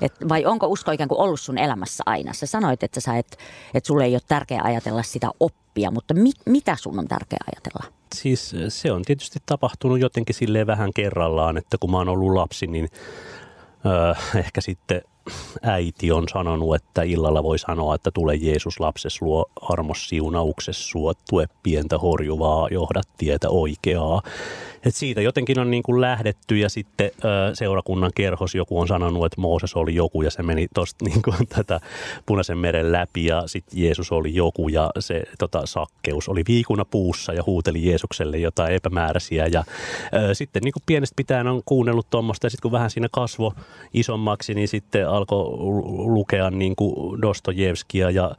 Et 0.00 0.12
vai 0.28 0.44
onko 0.44 0.66
usko 0.66 0.90
ikään 0.90 1.08
kuin 1.08 1.20
ollut 1.20 1.40
sun 1.40 1.58
elämässä 1.58 2.02
aina? 2.06 2.32
Sä 2.32 2.46
sanoit, 2.46 2.82
että 2.82 3.00
sä 3.00 3.16
et, 3.18 3.38
että 3.74 3.86
sulle 3.86 4.04
ei 4.04 4.14
ole 4.14 4.20
tärkeää 4.28 4.62
ajatella 4.64 5.02
sitä 5.02 5.30
oppia, 5.40 5.90
mutta 5.90 6.14
mi, 6.14 6.30
mitä 6.46 6.76
sun 6.76 6.98
on 6.98 7.08
tärkeää 7.08 7.44
ajatella? 7.52 7.94
Siis 8.14 8.54
se 8.68 8.92
on 8.92 9.02
tietysti 9.02 9.38
tapahtunut 9.46 10.00
jotenkin 10.00 10.34
silleen 10.34 10.66
vähän 10.66 10.92
kerrallaan, 10.94 11.56
että 11.56 11.76
kun 11.80 11.90
mä 11.90 11.96
oon 11.96 12.08
ollut 12.08 12.34
lapsi, 12.34 12.66
niin 12.66 12.88
öö, 13.86 14.14
ehkä 14.38 14.60
sitten– 14.60 15.02
äiti 15.62 16.12
on 16.12 16.28
sanonut, 16.32 16.74
että 16.74 17.02
illalla 17.02 17.42
voi 17.42 17.58
sanoa, 17.58 17.94
että 17.94 18.10
tule 18.10 18.34
Jeesus 18.34 18.80
lapses 18.80 19.22
luo 19.22 19.46
armos 19.62 20.08
siunaukses 20.08 20.90
tue 21.30 21.46
pientä 21.62 21.98
horjuvaa, 21.98 22.68
johdat 22.70 23.08
tietä 23.18 23.48
oikeaa. 23.48 24.22
Et 24.84 24.94
siitä 24.94 25.20
jotenkin 25.20 25.58
on 25.58 25.70
niin 25.70 25.82
kuin 25.82 26.00
lähdetty 26.00 26.56
ja 26.56 26.68
sitten 26.68 27.10
ö, 27.24 27.54
seurakunnan 27.54 28.10
kerhos 28.14 28.54
joku 28.54 28.80
on 28.80 28.88
sanonut, 28.88 29.24
että 29.24 29.40
Mooses 29.40 29.74
oli 29.76 29.94
joku 29.94 30.22
ja 30.22 30.30
se 30.30 30.42
meni 30.42 30.66
tuosta 30.74 31.04
niin 31.04 31.22
kuin 31.22 31.36
tätä 31.56 31.80
punaisen 32.26 32.58
meren 32.58 32.92
läpi 32.92 33.24
ja 33.24 33.42
sitten 33.46 33.82
Jeesus 33.82 34.12
oli 34.12 34.34
joku 34.34 34.68
ja 34.68 34.90
se 34.98 35.22
tota, 35.38 35.66
sakkeus 35.66 36.28
oli 36.28 36.42
viikuna 36.48 36.84
puussa 36.84 37.32
ja 37.32 37.42
huuteli 37.46 37.86
Jeesukselle 37.86 38.38
jotain 38.38 38.74
epämääräisiä 38.74 39.46
ja 39.46 39.64
ö, 40.14 40.34
sitten 40.34 40.62
niin 40.62 40.72
kuin 40.72 40.82
pienestä 40.86 41.14
pitäen 41.16 41.46
on 41.46 41.62
kuunnellut 41.64 42.10
tuommoista 42.10 42.46
ja 42.46 42.50
sitten 42.50 42.62
kun 42.62 42.72
vähän 42.72 42.90
siinä 42.90 43.08
kasvo 43.12 43.52
isommaksi, 43.94 44.54
niin 44.54 44.68
sitten 44.68 45.08
alkoi 45.08 45.44
lukea 46.06 46.50
niin 46.50 46.76
kuin 46.76 47.22
Dostojevskia 47.22 48.10
ja 48.10 48.30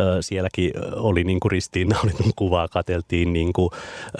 ö, 0.00 0.22
sielläkin 0.22 0.72
oli 0.96 1.24
niin 1.24 1.40
kuin 1.40 1.52
ristiinnaulitun 1.52 2.32
kuvaa, 2.36 2.68
kateltiin 2.68 3.32
niin 3.32 3.52
kuin, 3.52 3.70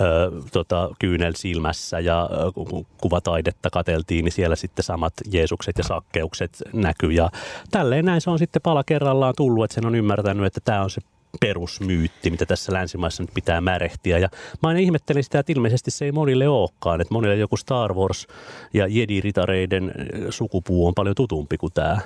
ö, 0.01 0.31
tota, 0.53 0.91
kyynel 0.99 1.33
silmä 1.37 1.68
elämässä 1.69 2.01
ja 2.01 2.29
kun 2.55 2.87
kuvataidetta 3.01 3.71
kateltiin, 3.71 4.25
niin 4.25 4.33
siellä 4.33 4.57
sitten 4.57 4.83
samat 4.83 5.13
Jeesukset 5.33 5.79
ja 5.79 5.85
sakkeukset 5.85 6.63
näkyy. 6.73 7.13
Ja 7.13 7.31
tälleen 7.71 8.05
näin 8.05 8.21
se 8.21 8.31
on 8.31 8.39
sitten 8.39 8.63
pala 8.63 8.85
kerrallaan 8.85 9.35
tullut, 9.37 9.65
että 9.65 9.75
sen 9.75 9.87
on 9.87 9.95
ymmärtänyt, 9.95 10.47
että 10.47 10.61
tämä 10.65 10.83
on 10.83 10.91
se 10.91 11.01
perusmyytti, 11.41 12.31
mitä 12.31 12.47
tässä 12.47 12.73
länsimaissa 12.73 13.23
nyt 13.23 13.35
pitää 13.35 13.61
märehtiä. 13.61 14.19
Ja 14.19 14.29
mä 14.63 14.69
aina 14.69 14.81
ihmettelin 14.81 15.25
sitä, 15.25 15.39
että 15.39 15.53
ilmeisesti 15.53 15.91
se 15.91 16.05
ei 16.05 16.13
monille 16.13 16.49
olekaan. 16.49 17.01
Että 17.01 17.15
monille 17.15 17.37
joku 17.37 17.57
Star 17.57 17.95
Wars 17.95 18.27
ja 18.75 18.87
Jedi-ritareiden 18.87 19.93
sukupuu 20.31 20.87
on 20.87 20.95
paljon 20.95 21.15
tutumpi 21.15 21.59
kuin 21.59 21.73
tämä. 21.73 21.99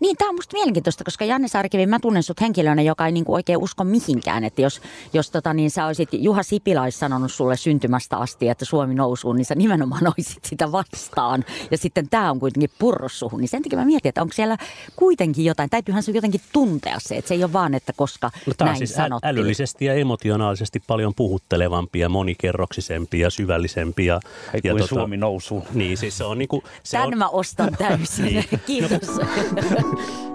Niin, 0.00 0.16
tämä 0.16 0.28
on 0.28 0.34
musta 0.34 0.56
mielenkiintoista, 0.56 1.04
koska 1.04 1.24
Janne 1.24 1.48
Saarikivi, 1.48 1.86
mä 1.86 1.98
tunnen 2.00 2.22
sut 2.22 2.40
henkilönä, 2.40 2.82
joka 2.82 3.06
ei 3.06 3.12
niinku 3.12 3.34
oikein 3.34 3.58
usko 3.58 3.84
mihinkään. 3.84 4.44
Että 4.44 4.62
jos, 4.62 4.80
jos 5.12 5.30
tota, 5.30 5.54
niin 5.54 5.70
sä 5.70 5.86
olisit, 5.86 6.08
Juha 6.12 6.42
Sipilä 6.42 6.82
olisi 6.82 6.98
sanonut 6.98 7.32
sulle 7.32 7.56
syntymästä 7.56 8.16
asti, 8.16 8.48
että 8.48 8.64
Suomi 8.64 8.94
nousuu, 8.94 9.32
niin 9.32 9.44
sä 9.44 9.54
nimenomaan 9.54 10.02
olisit 10.16 10.44
sitä 10.44 10.72
vastaan. 10.72 11.44
Ja 11.70 11.78
sitten 11.78 12.08
tämä 12.08 12.30
on 12.30 12.40
kuitenkin 12.40 12.70
purrossuhun. 12.78 13.40
Niin 13.40 13.48
sen 13.48 13.62
takia 13.62 13.78
mä 13.78 13.84
mietin, 13.84 14.08
että 14.08 14.22
onko 14.22 14.32
siellä 14.32 14.56
kuitenkin 14.96 15.44
jotain, 15.44 15.70
täytyyhän 15.70 16.02
se 16.02 16.12
jotenkin 16.12 16.40
tuntea 16.52 16.96
se, 16.98 17.16
että 17.16 17.28
se 17.28 17.34
ei 17.34 17.44
ole 17.44 17.52
vaan, 17.52 17.74
että 17.74 17.92
koska 17.96 18.30
no, 18.46 18.52
tämä 18.56 18.68
näin 18.68 18.78
siis 18.78 18.94
sanottiin. 18.94 19.30
älyllisesti 19.30 19.84
ja 19.84 19.94
emotionaalisesti 19.94 20.82
paljon 20.86 21.14
puhuttelevampi 21.14 21.98
ja 21.98 22.08
monikerroksisempi 22.08 23.20
ja 23.20 23.30
syvällisempi. 23.30 24.06
Ja, 24.06 24.20
Ei 24.54 24.60
ja 24.64 24.72
kuin 24.74 24.88
Suomi 24.88 25.16
nousuu. 25.16 25.66
Niin, 25.74 25.96
siis 25.96 26.18
se 26.18 26.24
on 26.24 26.38
niinku... 26.38 26.62
Se 26.82 26.96
Tän 26.96 27.06
on, 27.06 27.18
mä 27.18 27.28
ostan 27.28 27.76
täysin. 27.78 28.24
Niin. 28.28 28.44
Kiitos. 28.66 29.08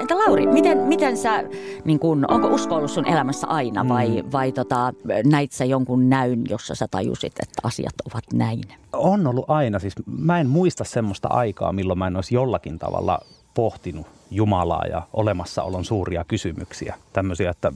Entä 0.00 0.18
Lauri, 0.18 0.46
miten, 0.46 0.78
miten 0.78 1.16
sä, 1.16 1.44
niin 1.84 1.98
kun, 1.98 2.24
onko 2.28 2.48
usko 2.48 2.74
ollut 2.74 2.90
sun 2.90 3.08
elämässä 3.08 3.46
aina 3.46 3.88
vai, 3.88 4.22
mm. 4.22 4.32
vai 4.32 4.52
tota, 4.52 4.92
näit 5.24 5.52
sä 5.52 5.64
jonkun 5.64 6.08
näyn, 6.08 6.42
jossa 6.48 6.74
sä 6.74 6.86
tajusit, 6.90 7.32
että 7.42 7.60
asiat 7.62 7.94
ovat 8.10 8.24
näin? 8.32 8.60
On 8.92 9.26
ollut 9.26 9.44
aina. 9.48 9.78
Siis 9.78 9.94
mä 10.18 10.40
en 10.40 10.48
muista 10.48 10.84
semmoista 10.84 11.28
aikaa, 11.28 11.72
milloin 11.72 11.98
mä 11.98 12.06
en 12.06 12.16
olisi 12.16 12.34
jollakin 12.34 12.78
tavalla 12.78 13.18
pohtinut 13.54 14.06
Jumalaa 14.30 14.86
ja 14.86 15.02
olemassaolon 15.12 15.84
suuria 15.84 16.24
kysymyksiä. 16.28 16.94
Tämmöisiä, 17.12 17.50
että 17.50 17.72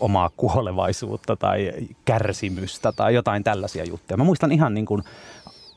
omaa 0.00 0.30
kuolevaisuutta 0.36 1.36
tai 1.36 1.72
kärsimystä 2.04 2.92
tai 2.92 3.14
jotain 3.14 3.44
tällaisia 3.44 3.84
juttuja. 3.84 4.16
Mä 4.16 4.24
muistan 4.24 4.52
ihan 4.52 4.74
niin 4.74 4.86
kuin 4.86 5.02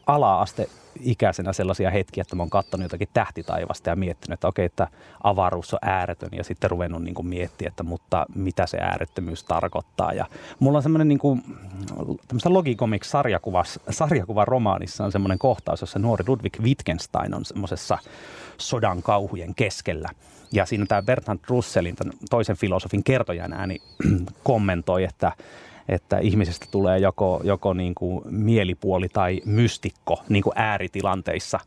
ala-aste 0.09 0.69
ikäisenä 0.99 1.53
sellaisia 1.53 1.89
hetkiä, 1.89 2.21
että 2.21 2.35
mä 2.35 2.43
oon 2.43 2.49
katsonut 2.49 2.83
jotakin 2.83 3.07
tähtitaivasta 3.13 3.89
ja 3.89 3.95
miettinyt, 3.95 4.33
että 4.33 4.47
okei, 4.47 4.65
että 4.65 4.87
avaruus 5.23 5.73
on 5.73 5.79
ääretön 5.81 6.29
ja 6.31 6.43
sitten 6.43 6.71
ruvennut 6.71 7.03
niin 7.03 7.27
miettiä, 7.27 7.67
että 7.67 7.83
mutta 7.83 8.25
mitä 8.35 8.67
se 8.67 8.77
äärettömyys 8.77 9.43
tarkoittaa. 9.43 10.13
Ja 10.13 10.25
mulla 10.59 10.77
on 10.77 10.83
semmoinen 10.83 11.07
niin 11.07 11.19
kuin, 11.19 11.43
Logicomics 12.45 13.11
sarjakuva 13.89 14.45
romaanissa 14.45 15.05
on 15.05 15.11
semmoinen 15.11 15.39
kohtaus, 15.39 15.81
jossa 15.81 15.99
nuori 15.99 16.23
Ludwig 16.27 16.59
Wittgenstein 16.59 17.33
on 17.33 17.45
semmoisessa 17.45 17.97
sodan 18.57 19.01
kauhujen 19.01 19.55
keskellä. 19.55 20.09
Ja 20.51 20.65
siinä 20.65 20.85
tämä 20.85 21.01
Bertrand 21.01 21.39
Russellin, 21.47 21.95
toisen 22.29 22.57
filosofin 22.57 23.03
kertojan 23.03 23.53
ääni 23.53 23.77
kommentoi, 24.43 25.03
että 25.03 25.31
että 25.89 26.17
ihmisestä 26.17 26.65
tulee 26.71 26.99
joko, 26.99 27.41
joko 27.43 27.73
niin 27.73 27.95
kuin 27.95 28.21
mielipuoli 28.29 29.09
tai 29.09 29.41
mystikko 29.45 30.23
niin 30.29 30.43
kuin 30.43 30.53
ääritilanteissa, 30.55 31.59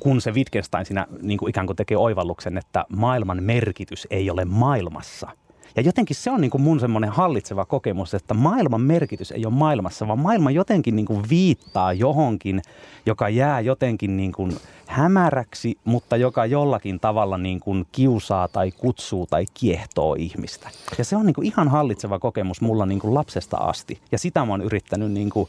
kun 0.00 0.20
se 0.20 0.30
Wittgenstein 0.30 0.86
siinä 0.86 1.06
niin 1.22 1.38
kuin 1.38 1.50
ikään 1.50 1.66
kuin 1.66 1.76
tekee 1.76 1.96
oivalluksen, 1.96 2.58
että 2.58 2.84
maailman 2.96 3.42
merkitys 3.42 4.06
ei 4.10 4.30
ole 4.30 4.44
maailmassa. 4.44 5.28
Ja 5.76 5.82
jotenkin 5.82 6.16
se 6.16 6.30
on 6.30 6.40
niin 6.40 6.50
kuin 6.50 6.62
mun 6.62 6.80
semmoinen 6.80 7.10
hallitseva 7.10 7.64
kokemus, 7.64 8.14
että 8.14 8.34
maailman 8.34 8.80
merkitys 8.80 9.32
ei 9.32 9.46
ole 9.46 9.54
maailmassa, 9.54 10.08
vaan 10.08 10.18
maailma 10.18 10.50
jotenkin 10.50 10.96
niin 10.96 11.06
kuin 11.06 11.24
viittaa 11.30 11.92
johonkin, 11.92 12.62
joka 13.06 13.28
jää 13.28 13.60
jotenkin 13.60 14.16
niin 14.16 14.32
kuin 14.32 14.56
hämäräksi, 14.86 15.78
mutta 15.84 16.16
joka 16.16 16.46
jollakin 16.46 17.00
tavalla 17.00 17.38
niin 17.38 17.60
kuin 17.60 17.86
kiusaa 17.92 18.48
tai 18.48 18.70
kutsuu 18.70 19.26
tai 19.26 19.44
kiehtoo 19.54 20.16
ihmistä. 20.18 20.68
Ja 20.98 21.04
se 21.04 21.16
on 21.16 21.26
niin 21.26 21.34
kuin 21.34 21.46
ihan 21.46 21.68
hallitseva 21.68 22.18
kokemus 22.18 22.60
mulla 22.60 22.86
niin 22.86 23.00
kuin 23.00 23.14
lapsesta 23.14 23.56
asti. 23.56 24.00
Ja 24.12 24.18
sitä 24.18 24.44
mä 24.44 24.52
oon 24.52 24.62
yrittänyt 24.62 25.12
niin 25.12 25.30
kuin 25.30 25.48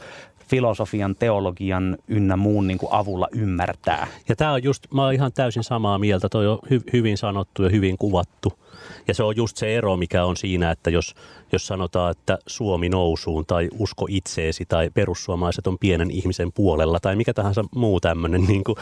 filosofian, 0.51 1.15
teologian 1.15 1.97
ynnä 2.07 2.37
muun 2.37 2.67
niin 2.67 2.77
kuin 2.77 2.93
avulla 2.93 3.27
ymmärtää. 3.31 4.07
Ja 4.29 4.35
tämä 4.35 4.51
on 4.51 4.63
just, 4.63 4.83
mä 4.93 5.03
oon 5.03 5.13
ihan 5.13 5.33
täysin 5.33 5.63
samaa 5.63 5.97
mieltä, 5.97 6.29
toi 6.29 6.47
on 6.47 6.59
hy, 6.69 6.81
hyvin 6.93 7.17
sanottu 7.17 7.63
ja 7.63 7.69
hyvin 7.69 7.97
kuvattu. 7.97 8.53
Ja 9.07 9.13
se 9.13 9.23
on 9.23 9.35
just 9.35 9.57
se 9.57 9.75
ero, 9.75 9.97
mikä 9.97 10.25
on 10.25 10.37
siinä, 10.37 10.71
että 10.71 10.89
jos, 10.89 11.15
jos 11.51 11.67
sanotaan, 11.67 12.11
että 12.11 12.37
Suomi 12.47 12.89
nousuun 12.89 13.45
tai 13.45 13.69
usko 13.79 14.05
itseesi 14.09 14.65
tai 14.65 14.89
perussuomalaiset 14.93 15.67
on 15.67 15.77
pienen 15.79 16.11
ihmisen 16.11 16.51
puolella 16.51 16.99
tai 16.99 17.15
mikä 17.15 17.33
tahansa 17.33 17.63
muu 17.75 17.99
tämmöinen 17.99 18.43
niin 18.43 18.63
kuin 18.63 18.75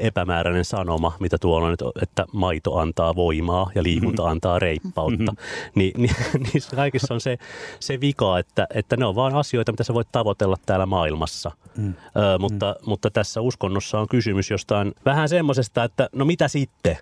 epämääräinen 0.00 0.64
sanoma, 0.64 1.12
mitä 1.20 1.38
tuolla 1.40 1.66
on, 1.66 1.76
että 2.02 2.26
maito 2.32 2.76
antaa 2.76 3.16
voimaa 3.16 3.70
ja 3.74 3.82
liikunta 3.82 4.22
Mm-hmm. 4.22 4.32
antaa 4.32 4.58
reippautta, 4.58 5.34
niin, 5.74 5.92
niin, 5.96 6.14
niin 6.44 6.62
kaikissa 6.76 7.14
on 7.14 7.20
se, 7.20 7.38
se 7.80 8.00
vika, 8.00 8.38
että, 8.38 8.66
että 8.74 8.96
ne 8.96 9.06
on 9.06 9.14
vain 9.14 9.34
asioita, 9.34 9.72
mitä 9.72 9.84
sä 9.84 9.94
voit 9.94 10.08
tavoitella 10.12 10.56
täällä 10.66 10.86
maailmassa. 10.86 11.07
Mm. 11.76 11.94
Ö, 12.16 12.38
mutta, 12.38 12.76
mutta 12.86 13.10
tässä 13.10 13.40
uskonnossa 13.40 14.00
on 14.00 14.08
kysymys 14.08 14.50
jostain 14.50 14.94
vähän 15.04 15.28
semmoisesta, 15.28 15.84
että 15.84 16.08
no 16.12 16.24
mitä 16.24 16.48
sitten, 16.48 16.96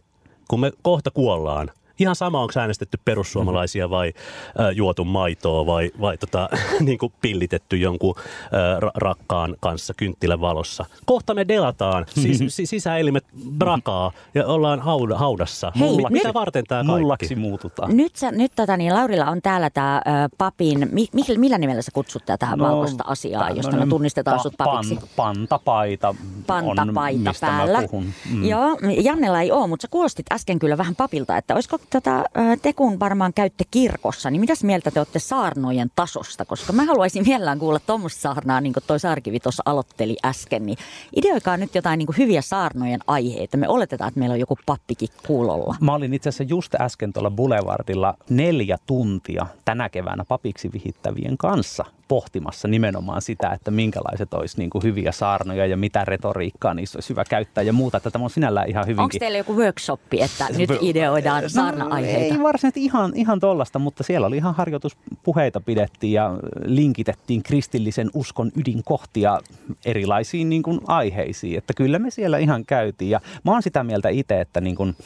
kun 0.48 0.60
me 0.60 0.72
kohta 0.82 1.10
kuollaan, 1.10 1.70
Ihan 1.98 2.16
sama, 2.16 2.40
onko 2.40 2.52
äänestetty 2.60 2.98
perussuomalaisia 3.04 3.90
vai 3.90 4.12
äh, 4.60 4.66
juotu 4.76 5.04
maitoa 5.04 5.66
vai, 5.66 5.90
vai 6.00 6.18
tota, 6.18 6.48
niin 6.86 6.98
kuin 6.98 7.12
pillitetty 7.20 7.76
jonkun 7.76 8.14
äh, 8.18 8.80
ra- 8.82 8.90
rakkaan 8.94 9.56
kanssa 9.60 9.94
kynttilän 9.96 10.40
valossa. 10.40 10.84
Kohta 11.06 11.34
me 11.34 11.48
delataan, 11.48 12.06
sis- 12.20 12.44
si- 12.48 12.66
sisäelimet 12.66 13.24
brakaa 13.50 14.12
ja 14.34 14.46
ollaan 14.46 14.80
hauda- 14.80 15.18
haudassa. 15.18 15.72
Hei, 15.80 15.88
Mulla, 15.88 16.08
nyt- 16.08 16.12
mitä 16.22 16.34
varten 16.34 16.64
tämä 16.68 16.84
kaikki? 16.84 17.00
Mullaksi 17.00 17.36
muututaan. 17.36 17.96
Nyt, 17.96 18.16
sä, 18.16 18.30
nyt 18.32 18.52
tota, 18.56 18.76
niin 18.76 18.94
Laurilla 18.94 19.24
on 19.26 19.42
täällä 19.42 19.70
tämä 19.70 20.02
papin, 20.38 20.88
mi, 20.92 21.06
mi, 21.12 21.22
millä 21.36 21.58
nimellä 21.58 21.82
sä 21.82 21.90
kutsut 21.94 22.26
tätä 22.26 22.56
no, 22.56 22.64
valkoista 22.64 23.04
asiaa, 23.06 23.50
josta 23.50 23.56
me 23.56 23.62
tämmönen 23.70 23.88
tunnistetaan 23.88 24.38
pa- 24.38 24.42
sut 24.42 24.54
papiksi? 24.58 24.94
pan- 24.94 25.06
Pantapaita 25.16 26.14
Pantapaita 26.46 27.20
on, 27.20 27.28
mistä 27.28 27.46
päällä. 27.46 27.80
Mä 27.80 27.88
puhun. 27.88 28.06
Mm. 28.32 28.44
Joo, 28.44 28.78
Jannella 29.02 29.40
ei 29.40 29.52
ole, 29.52 29.66
mutta 29.66 29.82
sä 29.82 29.88
kuulostit 29.90 30.26
äsken 30.32 30.58
kyllä 30.58 30.78
vähän 30.78 30.96
papilta, 30.96 31.36
että 31.36 31.54
olisiko 31.54 31.78
tota, 31.90 32.24
te 32.62 32.72
kun 32.72 33.00
varmaan 33.00 33.32
käytte 33.32 33.64
kirkossa, 33.70 34.30
niin 34.30 34.40
mitäs 34.40 34.64
mieltä 34.64 34.90
te 34.90 35.00
olette 35.00 35.18
saarnojen 35.18 35.90
tasosta? 35.96 36.44
Koska 36.44 36.72
mä 36.72 36.84
haluaisin 36.84 37.24
mielellään 37.26 37.58
kuulla 37.58 37.78
tuommoista 37.78 38.20
saarnaa, 38.20 38.60
niin 38.60 38.72
kuin 38.72 38.84
toi 38.86 39.00
Saarkivi 39.00 39.40
tuossa 39.40 39.62
aloitteli 39.66 40.16
äsken, 40.24 40.66
niin 40.66 40.78
ideoikaa 41.16 41.56
nyt 41.56 41.74
jotain 41.74 41.98
niin 41.98 42.06
kuin 42.06 42.16
hyviä 42.16 42.42
saarnojen 42.42 43.00
aiheita. 43.06 43.56
Me 43.56 43.68
oletetaan, 43.68 44.08
että 44.08 44.20
meillä 44.20 44.32
on 44.32 44.40
joku 44.40 44.58
pappikin 44.66 45.08
kuulolla. 45.26 45.76
Mä 45.80 45.94
olin 45.94 46.14
itse 46.14 46.28
asiassa 46.28 46.54
just 46.54 46.74
äsken 46.74 47.12
tuolla 47.12 47.30
Boulevardilla 47.30 48.14
neljä 48.30 48.78
tuntia 48.86 49.46
tänä 49.64 49.88
keväänä 49.88 50.24
papiksi 50.28 50.72
vihittävien 50.72 51.36
kanssa 51.38 51.84
pohtimassa 52.08 52.68
nimenomaan 52.68 53.22
sitä, 53.22 53.50
että 53.50 53.70
minkälaiset 53.70 54.34
olisi 54.34 54.58
niin 54.58 54.70
kuin 54.70 54.84
hyviä 54.84 55.12
saarnoja 55.12 55.66
ja 55.66 55.76
mitä 55.76 56.04
retoriikkaa 56.04 56.74
niissä 56.74 56.96
olisi 56.96 57.08
hyvä 57.08 57.24
käyttää 57.24 57.62
ja 57.62 57.72
muuta. 57.72 57.96
Että 57.96 58.10
tämä 58.10 58.24
on 58.24 58.30
sinällään 58.30 58.68
ihan 58.68 58.84
hyvinkin... 58.84 59.02
Onko 59.02 59.16
teillä 59.18 59.38
joku 59.38 59.56
workshoppi, 59.56 60.22
että 60.22 60.48
nyt 60.58 60.70
ideoidaan 60.80 61.50
saarna-aiheita? 61.50 62.34
No, 62.34 62.40
Ei 62.40 62.42
varsinaisesti 62.42 62.84
ihan, 62.84 63.12
ihan 63.14 63.40
tollasta, 63.40 63.78
mutta 63.78 64.02
siellä 64.02 64.26
oli 64.26 64.36
ihan 64.36 64.54
harjoituspuheita 64.54 65.60
pidettiin 65.60 66.12
ja 66.12 66.30
linkitettiin 66.64 67.42
kristillisen 67.42 68.10
uskon 68.14 68.52
ydinkohtia 68.56 69.40
erilaisiin 69.84 70.48
niin 70.48 70.62
kuin 70.62 70.80
aiheisiin. 70.86 71.58
Että 71.58 71.72
kyllä 71.76 71.98
me 71.98 72.10
siellä 72.10 72.38
ihan 72.38 72.64
käytiin 72.66 73.10
ja 73.10 73.20
mä 73.44 73.52
oon 73.52 73.62
sitä 73.62 73.84
mieltä 73.84 74.08
itse, 74.08 74.40
että 74.40 74.60
niin 74.60 74.76
kuin 74.76 74.96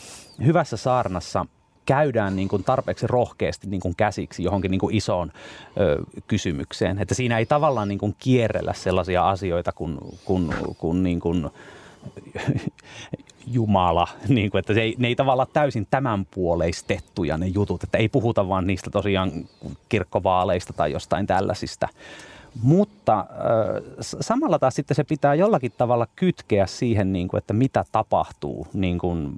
hyvässä 0.44 0.76
saarnassa 0.76 1.46
käydään 1.90 2.36
niin 2.36 2.48
kuin 2.48 2.64
tarpeeksi 2.64 3.06
rohkeasti 3.06 3.66
niin 3.66 3.80
kuin 3.80 3.96
käsiksi 3.96 4.42
johonkin 4.42 4.70
niin 4.70 4.78
kuin 4.78 4.94
isoon 4.94 5.32
ö, 5.80 6.02
kysymykseen. 6.26 6.98
Että 6.98 7.14
siinä 7.14 7.38
ei 7.38 7.46
tavallaan 7.46 7.88
niin 7.88 7.98
kuin 7.98 8.16
kierrellä 8.18 8.72
sellaisia 8.72 9.28
asioita 9.28 9.72
kuin, 9.72 9.98
kuin, 10.24 10.54
kuin, 10.78 11.02
niin 11.02 11.20
kuin 11.20 11.50
Jumala, 13.54 14.08
niin 14.28 14.50
kuin, 14.50 14.58
että 14.58 14.74
se 14.74 14.80
ei, 14.80 14.94
ne 14.98 15.08
ei 15.08 15.14
tavallaan 15.14 15.48
täysin 15.52 15.86
tämänpuoleistettuja 15.90 17.38
ne 17.38 17.46
jutut, 17.46 17.84
että 17.84 17.98
ei 17.98 18.08
puhuta 18.08 18.48
vaan 18.48 18.66
niistä 18.66 18.90
tosiaan 18.90 19.32
kirkkovaaleista 19.88 20.72
tai 20.72 20.92
jostain 20.92 21.26
tällaisista. 21.26 21.88
Mutta 22.62 23.18
äh, 23.18 23.26
samalla 24.20 24.58
taas 24.58 24.74
sitten 24.74 24.94
se 24.94 25.04
pitää 25.04 25.34
jollakin 25.34 25.72
tavalla 25.78 26.06
kytkeä 26.16 26.66
siihen, 26.66 27.12
niin 27.12 27.28
kuin, 27.28 27.38
että 27.38 27.52
mitä 27.52 27.84
tapahtuu 27.92 28.66
niin 28.72 28.98
kuin, 28.98 29.32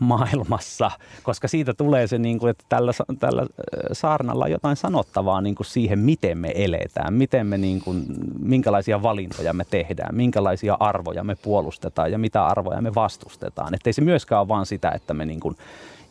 maailmassa, 0.00 0.90
koska 1.22 1.48
siitä 1.48 1.74
tulee 1.74 2.06
se, 2.06 2.18
niin 2.18 2.38
kuin, 2.38 2.50
että 2.50 2.64
tällä, 2.68 2.92
tällä 3.18 3.46
saarnalla 3.92 4.44
on 4.44 4.50
jotain 4.50 4.76
sanottavaa 4.76 5.40
niin 5.40 5.54
kuin 5.54 5.66
siihen, 5.66 5.98
miten 5.98 6.38
me 6.38 6.52
eletään, 6.54 7.14
miten 7.14 7.46
me, 7.46 7.58
niin 7.58 7.80
kuin, 7.80 8.04
minkälaisia 8.38 9.02
valintoja 9.02 9.52
me 9.52 9.64
tehdään, 9.70 10.14
minkälaisia 10.14 10.76
arvoja 10.80 11.24
me 11.24 11.34
puolustetaan 11.34 12.12
ja 12.12 12.18
mitä 12.18 12.46
arvoja 12.46 12.82
me 12.82 12.94
vastustetaan. 12.94 13.74
Että 13.74 13.88
ei 13.88 13.92
se 13.92 14.00
myöskään 14.02 14.40
ole 14.40 14.48
vaan 14.48 14.66
sitä, 14.66 14.90
että 14.90 15.14
me 15.14 15.26
niin 15.26 15.40
kuin, 15.40 15.56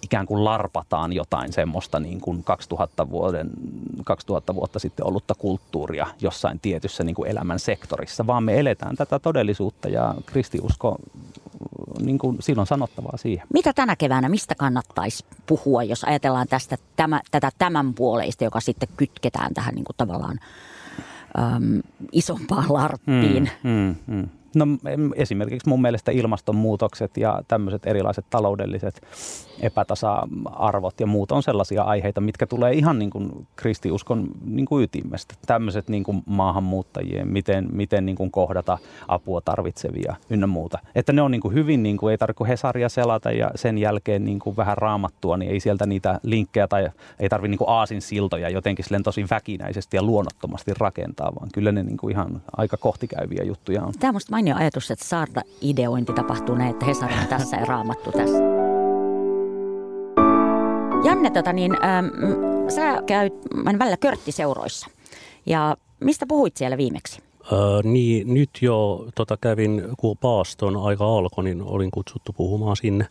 ikään 0.03 0.25
kuin 0.25 0.43
larpataan 0.43 1.13
jotain 1.13 1.53
semmoista 1.53 1.99
niin 1.99 2.21
kuin 2.21 2.43
2000, 2.43 3.09
vuoden, 3.09 3.49
2000 4.05 4.55
vuotta 4.55 4.79
sitten 4.79 5.05
ollutta 5.05 5.35
kulttuuria 5.35 6.07
jossain 6.21 6.59
tietyssä 6.59 7.03
niin 7.03 7.15
kuin 7.15 7.31
elämän 7.31 7.59
sektorissa, 7.59 8.27
vaan 8.27 8.43
me 8.43 8.59
eletään 8.59 8.95
tätä 8.95 9.19
todellisuutta 9.19 9.89
ja 9.89 10.15
kristiusko, 10.25 10.95
niin 11.99 12.17
kuin, 12.17 12.37
silloin 12.39 12.67
sanottavaa 12.67 13.17
siihen. 13.17 13.47
Mitä 13.53 13.73
tänä 13.73 13.95
keväänä, 13.95 14.29
mistä 14.29 14.55
kannattaisi 14.55 15.25
puhua, 15.45 15.83
jos 15.83 16.03
ajatellaan 16.03 16.47
tästä, 16.47 16.77
tämä, 16.95 17.21
tätä 17.31 17.51
tämän 17.57 17.93
puoleista, 17.93 18.43
joka 18.43 18.59
sitten 18.59 18.89
kytketään 18.97 19.53
tähän 19.53 19.75
niin 19.75 19.85
kuin 19.85 19.97
tavallaan 19.97 20.39
äm, 21.39 21.81
isompaan 22.11 22.65
larppiin? 22.69 23.49
Mm, 23.63 23.71
mm, 23.71 23.95
mm. 24.07 24.29
No 24.55 24.65
esimerkiksi 25.15 25.69
mun 25.69 25.81
mielestä 25.81 26.11
ilmastonmuutokset 26.11 27.17
ja 27.17 27.41
tämmöiset 27.47 27.87
erilaiset 27.87 28.25
taloudelliset 28.29 29.01
epätasa-arvot 29.59 30.99
ja 30.99 31.07
muut 31.07 31.31
on 31.31 31.43
sellaisia 31.43 31.83
aiheita, 31.83 32.21
mitkä 32.21 32.45
tulee 32.45 32.73
ihan 32.73 32.99
niin 32.99 33.09
kuin 33.09 33.47
kristiuskon 33.55 34.27
niin 34.45 34.65
kuin 34.65 34.83
ytimestä. 34.83 35.33
Tämmöiset 35.45 35.89
niin 35.89 36.03
kuin 36.03 36.23
maahanmuuttajien, 36.25 37.27
miten, 37.27 37.67
miten 37.71 38.05
niin 38.05 38.15
kuin 38.15 38.31
kohdata 38.31 38.77
apua 39.07 39.41
tarvitsevia 39.41 40.15
ynnä 40.29 40.47
muuta. 40.47 40.79
Että 40.95 41.13
ne 41.13 41.21
on 41.21 41.31
niin 41.31 41.41
kuin 41.41 41.53
hyvin, 41.53 41.83
niin 41.83 41.97
kuin, 41.97 42.11
ei 42.11 42.17
tarvitse 42.17 42.47
Hesaria 42.47 42.89
selata 42.89 43.31
ja 43.31 43.51
sen 43.55 43.77
jälkeen 43.77 44.25
niin 44.25 44.39
kuin 44.39 44.57
vähän 44.57 44.77
raamattua, 44.77 45.37
niin 45.37 45.51
ei 45.51 45.59
sieltä 45.59 45.85
niitä 45.85 46.19
linkkejä 46.23 46.67
tai 46.67 46.89
ei 47.19 47.29
tarvitse 47.29 47.49
niin 47.49 47.57
kuin 47.57 47.69
aasin 47.69 48.01
siltoja 48.01 48.49
jotenkin 48.49 48.85
tosi 49.03 49.25
väkinäisesti 49.29 49.97
ja 49.97 50.03
luonnottomasti 50.03 50.71
rakentaa, 50.77 51.35
vaan 51.35 51.49
kyllä 51.53 51.71
ne 51.71 51.83
niin 51.83 51.97
kuin 51.97 52.11
ihan 52.11 52.41
aika 52.57 52.77
kohtikäyviä 52.77 53.43
juttuja 53.43 53.83
on. 53.83 53.93
Tämä 53.99 54.13
mainio 54.43 54.55
ajatus, 54.55 54.91
että 54.91 55.05
saarta-ideointi 55.05 56.13
tapahtuu 56.13 56.55
näin, 56.55 56.71
että 56.71 56.85
Hesari 56.85 57.13
on 57.13 57.27
tässä 57.37 57.57
ja 57.57 57.65
raamattu 57.65 58.11
tässä. 58.11 58.37
Janne, 61.03 61.31
tota 61.31 61.53
niin, 61.53 61.71
ähm, 61.85 62.05
sä 62.67 63.01
käyt 63.05 63.33
mä 63.55 63.79
välillä 63.79 63.97
körttiseuroissa. 63.97 64.89
Ja 65.45 65.77
mistä 65.99 66.25
puhuit 66.25 66.57
siellä 66.57 66.77
viimeksi? 66.77 67.21
Öö, 67.51 67.81
niin, 67.83 68.33
nyt 68.33 68.49
jo 68.61 69.05
tota, 69.15 69.37
kävin, 69.41 69.83
kun 69.97 70.17
paaston 70.17 70.77
aika 70.77 71.05
alkoi, 71.05 71.43
niin 71.43 71.61
olin 71.61 71.91
kutsuttu 71.91 72.33
puhumaan 72.33 72.75
sinne. 72.75 73.07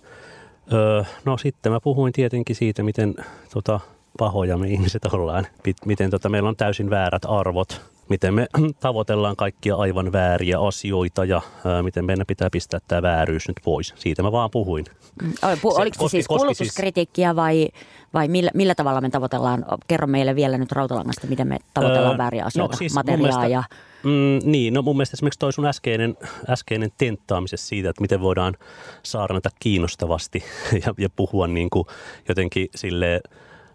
Öö, 0.72 1.02
no 1.24 1.38
sitten 1.38 1.72
mä 1.72 1.80
puhuin 1.80 2.12
tietenkin 2.12 2.56
siitä, 2.56 2.82
miten 2.82 3.14
tota, 3.54 3.80
pahoja 4.18 4.56
me 4.56 4.68
ihmiset 4.68 5.04
ollaan, 5.04 5.46
miten 5.84 6.10
tota, 6.10 6.28
meillä 6.28 6.48
on 6.48 6.56
täysin 6.56 6.90
väärät 6.90 7.22
arvot– 7.24 7.80
miten 8.08 8.34
me 8.34 8.46
tavoitellaan 8.80 9.36
kaikkia 9.36 9.76
aivan 9.76 10.12
vääriä 10.12 10.60
asioita 10.60 11.24
ja 11.24 11.42
ää, 11.64 11.82
miten 11.82 12.04
meidän 12.04 12.26
pitää 12.26 12.48
pistää 12.52 12.80
tämä 12.88 13.02
vääryys 13.02 13.48
nyt 13.48 13.56
pois. 13.64 13.94
Siitä 13.96 14.22
mä 14.22 14.32
vaan 14.32 14.50
puhuin. 14.50 14.84
Mm, 15.22 15.32
oliko 15.42 15.72
se, 15.74 15.98
koski, 15.98 16.08
siis 16.08 16.28
kulutuskritiikkiä 16.28 17.36
vai, 17.36 17.68
vai 18.14 18.28
millä, 18.28 18.50
millä 18.54 18.74
tavalla 18.74 19.00
me 19.00 19.10
tavoitellaan? 19.10 19.64
Kerro 19.88 20.06
meille 20.06 20.34
vielä 20.34 20.58
nyt 20.58 20.72
Rautalangasta, 20.72 21.26
miten 21.26 21.48
me 21.48 21.58
tavoitellaan 21.74 22.14
öö, 22.14 22.18
vääriä 22.18 22.44
asioita, 22.44 22.74
no, 22.74 22.78
siis 22.78 22.94
materiaa 22.94 23.46
ja... 23.46 23.62
Mm, 24.02 24.38
niin, 24.44 24.74
no 24.74 24.82
mun 24.82 24.96
mielestä 24.96 25.14
esimerkiksi 25.14 25.38
toi 25.38 25.52
sun 25.52 25.66
äskeinen, 25.66 26.16
äskeinen 26.48 26.90
tenttaamisessa 26.98 27.68
siitä, 27.68 27.90
että 27.90 28.02
miten 28.02 28.20
voidaan 28.20 28.56
saarnata 29.02 29.50
kiinnostavasti 29.60 30.44
ja, 30.86 30.94
ja 30.98 31.08
puhua 31.16 31.46
niin 31.46 31.70
kuin 31.70 31.86
jotenkin 32.28 32.68
silleen 32.74 33.20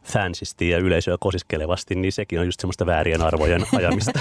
fansisti 0.07 0.69
ja 0.69 0.77
yleisöä 0.77 1.15
kosiskelevasti, 1.19 1.95
niin 1.95 2.11
sekin 2.11 2.39
on 2.39 2.45
just 2.45 2.59
semmoista 2.59 2.85
väärien 2.85 3.21
arvojen 3.21 3.65
ajamista. 3.77 4.11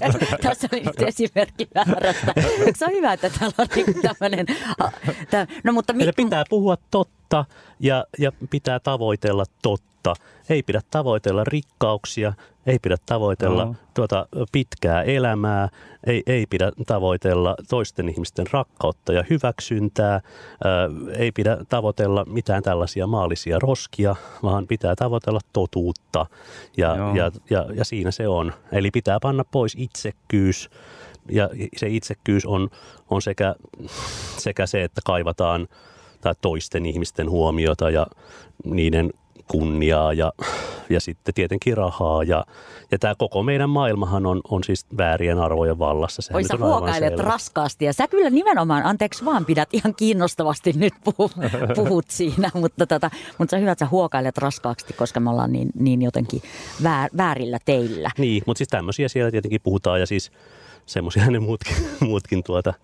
Tässä 0.42 0.68
oli 0.72 0.80
nyt 0.80 1.02
esimerkki 1.02 1.68
väärästä. 1.74 2.32
Se 2.76 2.84
on 2.84 2.92
hyvä, 2.92 3.12
että 3.12 3.30
täällä 3.30 3.54
on 3.58 3.66
niin 3.76 4.02
tämmöinen... 4.02 4.46
No, 5.64 5.72
mutta 5.72 5.92
mi- 5.92 6.12
pitää 6.16 6.44
puhua 6.50 6.76
totta 6.90 7.44
ja, 7.80 8.04
ja 8.18 8.32
pitää 8.50 8.80
tavoitella 8.80 9.44
totta. 9.62 9.95
Ei 10.48 10.62
pidä 10.62 10.80
tavoitella 10.90 11.44
rikkauksia, 11.44 12.32
ei 12.66 12.78
pidä 12.82 12.96
tavoitella 13.06 13.64
no. 13.64 13.74
tuota 13.94 14.28
pitkää 14.52 15.02
elämää, 15.02 15.68
ei, 16.06 16.22
ei 16.26 16.46
pidä 16.50 16.72
tavoitella 16.86 17.54
toisten 17.68 18.08
ihmisten 18.08 18.46
rakkautta 18.52 19.12
ja 19.12 19.24
hyväksyntää, 19.30 20.12
ää, 20.12 20.22
ei 21.18 21.32
pidä 21.32 21.58
tavoitella 21.68 22.24
mitään 22.24 22.62
tällaisia 22.62 23.06
maallisia 23.06 23.58
roskia, 23.58 24.16
vaan 24.42 24.66
pitää 24.66 24.96
tavoitella 24.96 25.40
totuutta 25.52 26.26
ja, 26.76 26.96
ja, 27.14 27.30
ja, 27.50 27.66
ja 27.74 27.84
siinä 27.84 28.10
se 28.10 28.28
on. 28.28 28.52
Eli 28.72 28.90
pitää 28.90 29.18
panna 29.22 29.44
pois 29.44 29.74
itsekkyys 29.78 30.70
ja 31.30 31.50
se 31.76 31.86
itsekkyys 31.88 32.46
on, 32.46 32.70
on 33.10 33.22
sekä, 33.22 33.54
sekä 34.36 34.66
se, 34.66 34.84
että 34.84 35.00
kaivataan 35.04 35.68
tai 36.20 36.34
toisten 36.40 36.86
ihmisten 36.86 37.30
huomiota 37.30 37.90
ja 37.90 38.06
niiden 38.64 39.10
kunniaa 39.48 40.12
ja, 40.12 40.32
ja 40.90 41.00
sitten 41.00 41.34
tietenkin 41.34 41.76
rahaa. 41.76 42.24
Ja, 42.24 42.44
ja 42.90 42.98
tämä 42.98 43.14
koko 43.18 43.42
meidän 43.42 43.70
maailmahan 43.70 44.26
on, 44.26 44.40
on 44.50 44.64
siis 44.64 44.86
väärien 44.98 45.38
arvojen 45.38 45.78
vallassa. 45.78 46.22
Sehän 46.22 46.36
Oi 46.36 46.44
sä 46.44 46.56
huokailet 46.56 47.18
raskaasti 47.18 47.84
ja 47.84 47.92
sä 47.92 48.08
kyllä 48.08 48.30
nimenomaan, 48.30 48.84
anteeksi 48.84 49.24
vaan, 49.24 49.44
pidät 49.44 49.68
ihan 49.72 49.94
kiinnostavasti 49.94 50.72
nyt 50.72 50.94
puhut, 51.04 51.32
puhut 51.74 52.04
siinä, 52.08 52.50
mutta, 52.62 52.86
tota, 52.86 53.10
mutta 53.38 53.50
sä 53.50 53.58
hyvä, 53.58 53.72
että 53.72 53.84
sä 53.84 53.90
huokailet 53.90 54.38
raskaasti, 54.38 54.92
koska 54.92 55.20
me 55.20 55.30
ollaan 55.30 55.52
niin, 55.52 55.68
niin 55.74 56.02
jotenkin 56.02 56.42
väär, 56.82 57.10
väärillä 57.16 57.58
teillä. 57.64 58.10
Niin, 58.18 58.42
mutta 58.46 58.58
siis 58.58 58.68
tämmöisiä 58.68 59.08
siellä 59.08 59.30
tietenkin 59.30 59.60
puhutaan 59.60 60.00
ja 60.00 60.06
siis 60.06 60.32
semmoisia 60.86 61.30
ne 61.30 61.38
muutkin, 61.38 61.76
muutkin 62.00 62.42
tuota, 62.42 62.74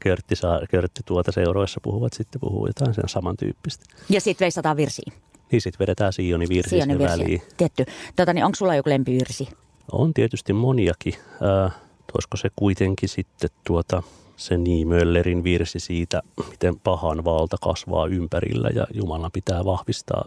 körtti, 0.00 0.36
saa, 0.36 0.60
körtti 0.70 1.00
tuota 1.06 1.32
seuroissa 1.32 1.80
puhuvat 1.82 2.12
sitten 2.12 2.40
puhuu 2.40 2.66
jotain 2.66 2.94
sen 2.94 3.08
samantyyppistä. 3.08 3.84
Ja 4.08 4.20
sitten 4.20 4.44
veisataan 4.44 4.76
virsiin. 4.76 5.12
Niin 5.52 5.60
sitten 5.60 5.78
vedetään 5.78 6.12
Sioni 6.12 6.48
virsi 6.48 6.70
Sioni 6.70 6.98
virsi. 6.98 7.12
väliin. 7.18 7.42
Tietty. 7.56 7.84
Tota, 8.16 8.32
niin 8.32 8.44
onko 8.44 8.56
sulla 8.56 8.74
joku 8.74 8.90
lempivirsi? 8.90 9.48
On 9.92 10.14
tietysti 10.14 10.52
moniakin. 10.52 11.14
Äh, 11.16 11.74
olisiko 12.14 12.36
se 12.36 12.50
kuitenkin 12.56 13.08
sitten 13.08 13.50
tuota, 13.66 14.02
se 14.36 14.56
Niemöllerin 14.56 15.44
virsi 15.44 15.80
siitä, 15.80 16.22
miten 16.50 16.80
pahan 16.80 17.24
valta 17.24 17.56
kasvaa 17.62 18.06
ympärillä 18.06 18.70
ja 18.74 18.86
Jumala 18.94 19.30
pitää 19.30 19.64
vahvistaa 19.64 20.24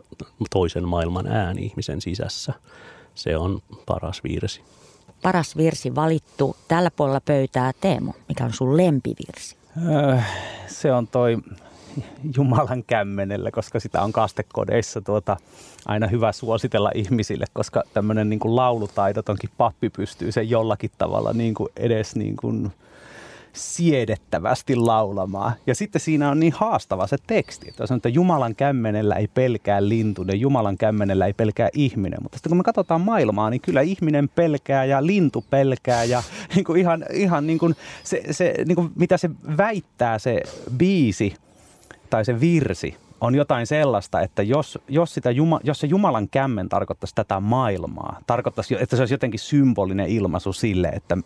toisen 0.50 0.88
maailman 0.88 1.28
ääni 1.28 1.66
ihmisen 1.66 2.02
sisässä. 2.02 2.54
Se 3.16 3.38
on 3.38 3.60
paras 3.86 4.24
virsi. 4.24 4.62
Paras 5.22 5.58
virsi 5.58 5.96
valittu 5.96 6.56
tällä 6.68 6.92
puolella 6.92 7.22
pöytää 7.22 7.72
Teemu. 7.82 8.14
Mikä 8.28 8.46
on 8.46 8.54
sun 8.54 8.78
lempivirsi? 8.78 9.56
Öö, 9.92 10.18
se 10.68 10.92
on 10.94 11.08
toi 11.08 11.38
Jumalan 12.38 12.84
kämmenellä, 12.84 13.52
koska 13.52 13.80
sitä 13.80 14.02
on 14.02 14.12
kastekodeissa 14.12 15.02
tuota, 15.02 15.38
aina 15.86 16.08
hyvä 16.08 16.32
suositella 16.32 16.92
ihmisille, 16.96 17.46
koska 17.54 17.84
tämmöinen 17.94 18.30
niin 18.30 18.40
kuin 18.40 18.56
laulutaidotonkin 18.56 19.50
pappi 19.58 19.90
pystyy 19.90 20.32
sen 20.32 20.50
jollakin 20.50 20.92
tavalla 20.98 21.34
niin 21.34 21.54
kuin 21.54 21.70
edes 21.78 22.16
niin 22.16 22.36
kuin 22.36 22.72
siedettävästi 23.54 24.76
laulamaan. 24.76 25.54
Ja 25.68 25.76
sitten 25.76 26.02
siinä 26.02 26.30
on 26.30 26.40
niin 26.40 26.54
haastava 26.56 27.08
se 27.08 27.18
teksti, 27.28 27.70
että 27.70 27.84
on 27.90 27.98
että 27.98 28.10
Jumalan 28.10 28.56
kämmenellä 28.56 29.16
ei 29.16 29.28
pelkää 29.28 29.88
lintu 29.90 30.24
ja 30.28 30.36
Jumalan 30.36 30.78
kämmenellä 30.78 31.26
ei 31.26 31.34
pelkää 31.34 31.70
ihminen. 31.74 32.20
Mutta 32.24 32.38
sitten 32.38 32.50
kun 32.50 32.58
me 32.58 32.64
katsotaan 32.64 33.02
maailmaa, 33.02 33.50
niin 33.50 33.62
kyllä 33.62 33.82
ihminen 33.82 34.30
pelkää 34.30 34.86
ja 34.86 35.06
lintu 35.06 35.46
pelkää 35.50 36.04
ja 36.04 36.24
niin 36.56 36.66
kuin 36.66 36.80
ihan, 36.80 37.06
ihan 37.14 37.48
niin 37.48 37.60
kuin 37.60 37.76
se, 38.04 38.24
se 38.32 38.54
niin 38.66 38.76
kuin 38.76 38.92
mitä 38.96 39.18
se 39.18 39.30
väittää 39.58 40.20
se 40.20 40.42
biisi– 40.78 41.34
tai 42.12 42.26
se 42.26 42.40
virsi 42.40 42.98
on 43.22 43.36
jotain 43.36 43.68
sellaista, 43.68 44.22
että 44.22 44.44
jos, 44.44 44.80
jos, 44.88 45.14
sitä 45.14 45.32
Juma, 45.32 45.60
jos 45.64 45.80
se 45.80 45.88
Jumalan 45.88 46.30
kämmen 46.30 46.70
tarkoittaisi 46.70 47.16
tätä 47.16 47.40
maailmaa, 47.40 48.20
tarkoittaisi, 48.28 48.76
että 48.80 48.96
se 48.96 49.02
olisi 49.02 49.14
jotenkin 49.14 49.40
symbolinen 49.40 50.08
ilmaisu 50.08 50.54
sille, 50.54 50.88
että, 50.88 51.18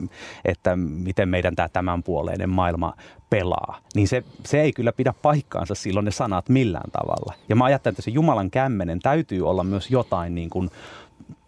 että 0.45 0.75
miten 0.75 1.29
meidän 1.29 1.55
tämä 1.55 1.69
tämänpuoleinen 1.69 2.49
maailma 2.49 2.93
pelaa, 3.29 3.79
niin 3.95 4.07
se, 4.07 4.23
se 4.45 4.61
ei 4.61 4.73
kyllä 4.73 4.91
pidä 4.91 5.13
paikkaansa 5.21 5.75
silloin 5.75 6.05
ne 6.05 6.11
sanat 6.11 6.49
millään 6.49 6.91
tavalla. 6.91 7.33
Ja 7.49 7.55
mä 7.55 7.65
ajattelen, 7.65 7.93
että 7.93 8.01
se 8.01 8.11
Jumalan 8.11 8.51
kämmenen 8.51 8.99
täytyy 8.99 9.49
olla 9.49 9.63
myös 9.63 9.91
jotain 9.91 10.35
niin 10.35 10.49
kuin 10.49 10.69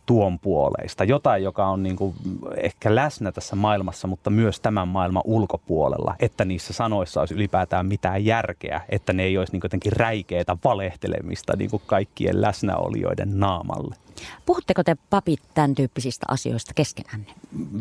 tuon 0.08 0.40
puoleista. 0.40 1.04
Jotain, 1.04 1.44
joka 1.44 1.68
on 1.68 1.84
niin 1.84 1.96
kuin 1.96 2.16
ehkä 2.58 2.96
läsnä 2.96 3.32
tässä 3.32 3.56
maailmassa, 3.56 4.08
mutta 4.08 4.30
myös 4.30 4.60
tämän 4.60 4.88
maailman 4.88 5.24
ulkopuolella. 5.26 6.16
Että 6.20 6.46
niissä 6.46 6.74
sanoissa 6.74 7.20
olisi 7.20 7.34
ylipäätään 7.34 7.86
mitään 7.86 8.26
järkeä, 8.26 8.82
että 8.90 9.14
ne 9.14 9.24
ei 9.24 9.38
olisi 9.38 9.54
niin 9.54 9.62
jotenkin 9.64 9.92
räikeitä 9.92 10.58
valehtelemista 10.64 11.56
niin 11.58 11.70
kuin 11.70 11.84
kaikkien 11.86 12.42
läsnäolijoiden 12.42 13.40
naamalle. 13.40 13.96
Puhutteko 14.46 14.84
te 14.84 14.96
papit 15.10 15.40
tämän 15.54 15.76
tyyppisistä 15.76 16.26
asioista 16.30 16.74
keskenänne? 16.74 17.34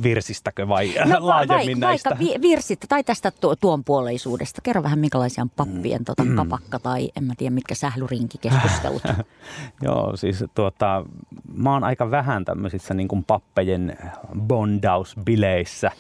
Virsistäkö 0.03 0.69
vai 0.69 0.95
no, 1.05 1.27
laajemmin 1.27 1.81
vai, 1.81 1.91
näistä? 1.91 2.11
Vaikka 2.11 2.41
virsistä 2.43 2.87
tai 2.89 3.05
tästä 3.05 3.33
tuon 3.61 3.85
puoleisuudesta. 3.85 4.61
Kerro 4.63 4.83
vähän 4.83 4.99
minkälaisia 4.99 5.43
on 5.43 5.51
pappien 5.51 6.05
tuota, 6.05 6.25
mm. 6.25 6.37
kapakka 6.37 6.79
tai 6.79 7.11
en 7.17 7.25
mä 7.25 7.35
tiedä 7.39 7.55
mitkä 7.55 7.75
sählyrinkikeskustelut. 7.75 9.03
Joo, 9.83 10.17
siis 10.17 10.45
tuota, 10.55 11.07
mä 11.55 11.73
oon 11.73 11.85
aika 11.85 12.11
vähän 12.11 12.45
tämmöisissä 12.45 12.95
niin 12.95 13.09
kuin 13.09 13.25
pappejen 13.25 13.99
bondausbileissä. 14.41 15.91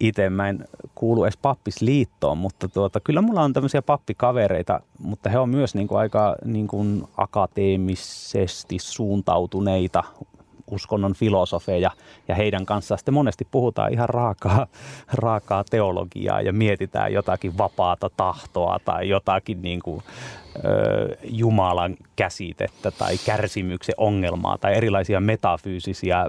Itse. 0.00 0.30
Mä 0.30 0.48
en 0.48 0.64
kuulu 0.94 1.24
edes 1.24 1.36
pappisliittoon, 1.36 2.38
mutta 2.38 2.68
tuota, 2.68 3.00
kyllä 3.00 3.20
mulla 3.20 3.42
on 3.42 3.52
tämmöisiä 3.52 3.82
pappikavereita, 3.82 4.80
mutta 4.98 5.30
he 5.30 5.38
on 5.38 5.48
myös 5.48 5.74
niin 5.74 5.88
kuin 5.88 5.98
aika 5.98 6.36
niin 6.44 6.66
kuin 6.66 7.02
akateemisesti 7.16 8.78
suuntautuneita 8.78 10.04
uskonnon 10.70 11.14
filosofeja 11.14 11.90
ja 12.28 12.34
heidän 12.34 12.66
kanssaan 12.66 12.98
sitten 12.98 13.14
monesti 13.14 13.46
puhutaan 13.50 13.92
ihan 13.92 14.08
raakaa, 14.08 14.66
raakaa 15.12 15.64
teologiaa 15.64 16.40
ja 16.40 16.52
mietitään 16.52 17.12
jotakin 17.12 17.58
vapaata 17.58 18.10
tahtoa 18.16 18.78
tai 18.84 19.08
jotakin 19.08 19.62
niin 19.62 19.80
kuin, 19.82 20.02
ö, 20.64 21.16
Jumalan 21.24 21.96
käsitettä 22.16 22.90
tai 22.90 23.18
kärsimyksen 23.26 23.94
ongelmaa 23.98 24.58
tai 24.58 24.74
erilaisia 24.74 25.20
metafyysisiä 25.20 26.26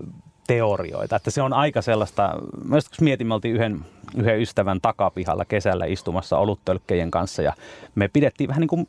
teorioita. 0.47 1.15
Että 1.15 1.31
se 1.31 1.41
on 1.41 1.53
aika 1.53 1.81
sellaista, 1.81 2.33
myös 2.65 2.89
kun 2.89 2.97
mietimme, 3.01 3.33
oltiin 3.33 3.55
yhden, 3.55 3.79
yhden 4.17 4.41
ystävän 4.41 4.81
takapihalla 4.81 5.45
kesällä 5.45 5.85
istumassa 5.85 6.37
oluttölkkejen 6.37 7.11
kanssa 7.11 7.41
ja 7.41 7.53
me 7.95 8.07
pidettiin 8.07 8.47
vähän 8.47 8.61
niin 8.61 8.67
kuin 8.67 8.87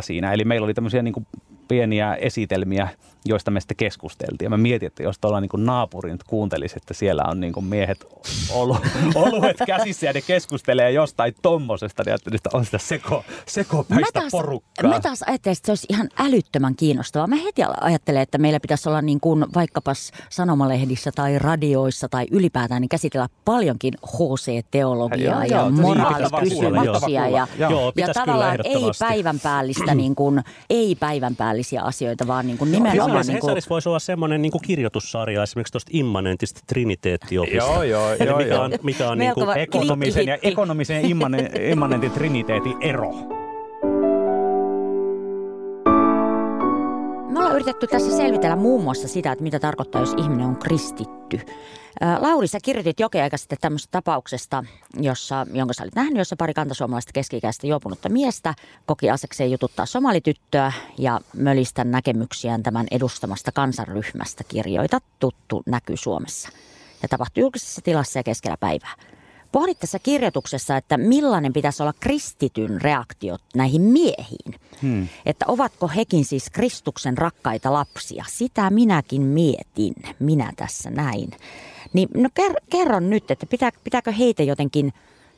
siinä. 0.00 0.32
Eli 0.32 0.44
meillä 0.44 0.64
oli 0.64 0.74
tämmöisiä 0.74 1.02
niin 1.02 1.14
kuin 1.14 1.26
pieniä 1.68 2.14
esitelmiä, 2.14 2.88
joista 3.28 3.50
me 3.50 3.60
sitten 3.60 3.76
keskusteltiin. 3.76 4.46
Ja 4.46 4.50
mä 4.50 4.56
mietin, 4.56 4.86
että 4.86 5.02
jos 5.02 5.18
tuolla 5.18 5.40
niin 5.40 5.50
naapuri 5.56 6.10
nyt 6.10 6.22
kuuntelisi, 6.22 6.74
että 6.76 6.94
siellä 6.94 7.22
on 7.28 7.40
niin 7.40 7.64
miehet 7.64 8.06
olu, 8.50 8.76
oluet 9.14 9.56
käsissä 9.66 10.06
ja 10.06 10.12
ne 10.12 10.20
keskustelee 10.20 10.90
jostain 10.90 11.34
tommosesta, 11.42 12.02
niin 12.06 12.34
että 12.34 12.50
on 12.52 12.64
sitä 12.64 12.78
seko, 12.78 13.24
sekopäistä 13.46 14.20
mä 14.20 14.28
porukkaa. 14.30 14.90
Mä 14.90 15.00
taas 15.00 15.22
ajattelin, 15.22 15.56
että 15.56 15.66
se 15.66 15.72
olisi 15.72 15.86
ihan 15.90 16.08
älyttömän 16.18 16.76
kiinnostavaa. 16.76 17.26
Mä 17.26 17.36
heti 17.36 17.62
ajattelen, 17.80 18.22
että 18.22 18.38
meillä 18.38 18.60
pitäisi 18.60 18.88
olla 18.88 19.02
niin 19.02 19.20
kuin 19.20 19.46
vaikkapas 19.54 20.12
sanomalehdissä 20.30 21.10
tai 21.14 21.38
radioissa 21.38 22.08
tai 22.08 22.26
ylipäätään 22.30 22.80
niin 22.80 22.88
käsitellä 22.88 23.28
paljonkin 23.44 23.94
HC-teologiaa 24.06 25.44
ja, 25.44 25.56
ja 25.56 25.70
moraalikysymyksiä. 25.70 27.28
Ja, 27.28 27.48
ja, 27.58 27.68
ja 27.96 28.08
tavallaan 28.14 28.58
ei 28.64 28.82
päivänpäällistä, 28.98 29.94
niin 29.94 30.14
kuin, 30.14 30.42
ei 30.70 30.94
päivänpäällisiä 30.94 31.82
asioita, 31.82 32.26
vaan 32.26 32.46
niin 32.46 32.58
kuin 32.58 32.72
nimenomaan 32.72 33.17
Hesarissa, 33.18 33.32
niin 33.32 33.40
kuin... 33.40 33.50
Hesarissa 33.50 33.70
voisi 33.70 33.88
olla 33.88 33.98
semmoinen 33.98 34.42
niin 34.42 34.52
kuin 34.52 34.62
kirjoitussarja 34.62 35.42
esimerkiksi 35.42 35.72
tuosta 35.72 35.90
immanentista 35.94 36.60
triniteettioppista. 36.66 37.56
Joo, 37.56 37.82
joo, 37.82 38.14
joo. 38.14 38.38
Mikä 38.38 38.60
on, 38.60 38.72
mikä 38.82 39.10
on 39.10 39.18
niin 39.18 39.34
kuin... 39.34 39.58
ekonomisen 39.58 40.26
ja, 40.26 40.38
ekonomisen 40.42 41.02
ja 41.02 41.08
immanentin 41.70 42.10
triniteetin 42.18 42.76
ero. 42.80 43.37
Yritetty 47.58 47.86
tässä 47.86 48.16
selvitellä 48.16 48.56
muun 48.56 48.84
muassa 48.84 49.08
sitä, 49.08 49.32
että 49.32 49.42
mitä 49.42 49.58
tarkoittaa, 49.58 50.00
jos 50.00 50.14
ihminen 50.18 50.46
on 50.46 50.56
kristitty. 50.56 51.40
Lauri, 52.18 52.46
sä 52.46 52.58
kirjoitit 52.62 53.00
jokin 53.00 53.22
aika 53.22 53.36
sitten 53.36 53.58
tämmöisestä 53.60 53.90
tapauksesta, 53.92 54.64
jossa, 55.00 55.46
jonka 55.52 55.74
sä 55.74 55.82
olit 55.82 55.94
nähnyt, 55.94 56.18
jossa 56.18 56.36
pari 56.36 56.54
kantasuomalaista 56.54 57.12
keski-ikäistä 57.14 57.66
juopunutta 57.66 58.08
miestä 58.08 58.54
koki 58.86 59.10
asekseen 59.10 59.50
jututtaa 59.50 59.86
somalityttöä 59.86 60.72
ja 60.98 61.20
mölistä 61.36 61.84
näkemyksiään 61.84 62.62
tämän 62.62 62.86
edustamasta 62.90 63.52
kansanryhmästä 63.52 64.44
kirjoita 64.44 64.98
tuttu 65.18 65.62
näky 65.66 65.96
Suomessa. 65.96 66.48
Ja 67.02 67.08
tapahtui 67.08 67.40
julkisessa 67.40 67.80
tilassa 67.82 68.18
ja 68.18 68.22
keskellä 68.22 68.56
päivää. 68.60 68.94
Pohdit 69.52 69.78
tässä 69.78 69.98
kirjoituksessa, 69.98 70.76
että 70.76 70.96
millainen 70.96 71.52
pitäisi 71.52 71.82
olla 71.82 71.92
kristityn 72.00 72.80
reaktiot 72.80 73.42
näihin 73.54 73.82
miehiin. 73.82 74.54
Hmm. 74.82 75.08
Että 75.26 75.44
ovatko 75.48 75.88
hekin 75.88 76.24
siis 76.24 76.50
Kristuksen 76.50 77.18
rakkaita 77.18 77.72
lapsia? 77.72 78.24
Sitä 78.28 78.70
minäkin 78.70 79.22
mietin, 79.22 79.94
minä 80.18 80.52
tässä 80.56 80.90
näin. 80.90 81.30
Niin 81.92 82.08
no 82.14 82.28
kerro 82.70 83.00
nyt, 83.00 83.30
että 83.30 83.46
pitää, 83.46 83.70
pitääkö 83.84 84.12
heitä 84.12 84.42
jotenkin 84.42 84.92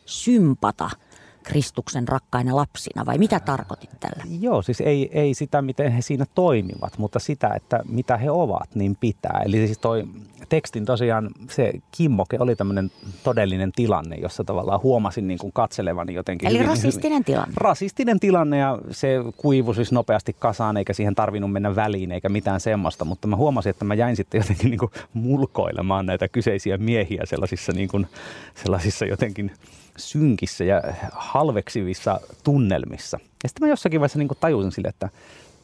sympata– 0.07 0.91
Kristuksen 1.43 2.09
rakkaina 2.09 2.57
lapsina 2.57 3.07
vai 3.07 3.19
mitä 3.19 3.41
tarkoitit 3.41 3.91
tällä? 4.01 4.25
Joo, 4.41 4.63
siis 4.63 4.81
ei, 4.81 5.11
ei 5.13 5.35
sitä, 5.35 5.63
miten 5.63 5.93
he 5.93 6.03
siinä 6.03 6.27
toimivat, 6.35 6.99
mutta 6.99 7.19
sitä, 7.19 7.51
että 7.57 7.81
mitä 7.89 8.17
he 8.17 8.31
ovat, 8.31 8.75
niin 8.75 8.97
pitää. 9.01 9.43
Eli 9.45 9.67
siis 9.67 9.79
toi 9.79 10.05
tekstin 10.49 10.85
tosiaan, 10.85 11.31
se 11.51 11.73
kimmoke 11.97 12.37
oli 12.41 12.57
tämmöinen 12.57 12.91
todellinen 13.25 13.73
tilanne, 13.73 14.17
jossa 14.17 14.45
tavallaan 14.45 14.83
huomasin 14.83 15.29
niin 15.29 15.39
kuin 15.39 15.53
katselevani 15.53 16.15
jotenkin. 16.15 16.49
Eli 16.49 16.59
hyvin, 16.59 16.69
rasistinen 16.69 17.13
hyvin, 17.13 17.25
tilanne. 17.25 17.55
Rasistinen 17.57 18.21
tilanne 18.21 18.59
ja 18.59 18.79
se 18.91 19.17
kuivui 19.37 19.75
siis 19.75 19.93
nopeasti 19.93 20.37
kasaan, 20.39 20.77
eikä 20.77 20.93
siihen 20.93 21.15
tarvinnut 21.15 21.53
mennä 21.53 21.77
väliin 21.77 22.13
eikä 22.13 22.29
mitään 22.29 22.61
semmoista, 22.61 23.05
mutta 23.05 23.29
mä 23.29 23.37
huomasin, 23.37 23.71
että 23.71 23.85
mä 23.85 23.95
jäin 23.95 24.17
sitten 24.17 24.39
jotenkin 24.39 24.71
niin 24.71 24.79
kuin 24.79 24.93
mulkoilemaan 25.13 26.07
näitä 26.07 26.29
kyseisiä 26.29 26.77
miehiä 26.77 27.23
sellaisissa, 27.25 27.73
niin 27.73 27.89
kuin, 27.89 28.07
sellaisissa 28.55 29.05
jotenkin 29.05 29.53
synkissä 30.01 30.65
ja 30.65 30.83
halveksivissa 31.13 32.21
tunnelmissa. 32.45 33.19
Ja 33.43 33.49
sitten 33.49 33.67
mä 33.67 33.73
jossakin 33.73 34.01
vaiheessa 34.01 34.19
niin 34.19 34.29
kuin 34.29 34.39
tajusin 34.41 34.73
sille, 34.73 34.89
että 34.89 35.09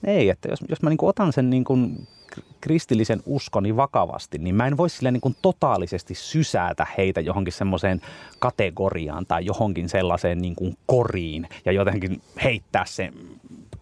ei, 0.04 0.30
että 0.30 0.48
jos, 0.48 0.58
jos 0.68 0.82
mä 0.82 0.90
niin 0.90 0.98
kuin 0.98 1.10
otan 1.10 1.32
sen 1.32 1.50
niin 1.50 1.64
kuin 1.64 2.08
kristillisen 2.60 3.22
uskoni 3.26 3.76
vakavasti, 3.76 4.38
niin 4.38 4.54
mä 4.54 4.66
en 4.66 4.76
voi 4.76 4.90
sille 4.90 5.10
niin 5.10 5.20
kuin 5.20 5.36
totaalisesti 5.42 6.14
sysätä 6.14 6.86
heitä 6.98 7.20
johonkin 7.20 7.52
semmoiseen 7.52 8.00
kategoriaan 8.38 9.26
tai 9.26 9.44
johonkin 9.44 9.88
sellaiseen 9.88 10.38
niin 10.38 10.54
kuin 10.54 10.76
koriin 10.86 11.48
ja 11.64 11.72
jotenkin 11.72 12.22
heittää 12.44 12.84
sen 12.86 13.12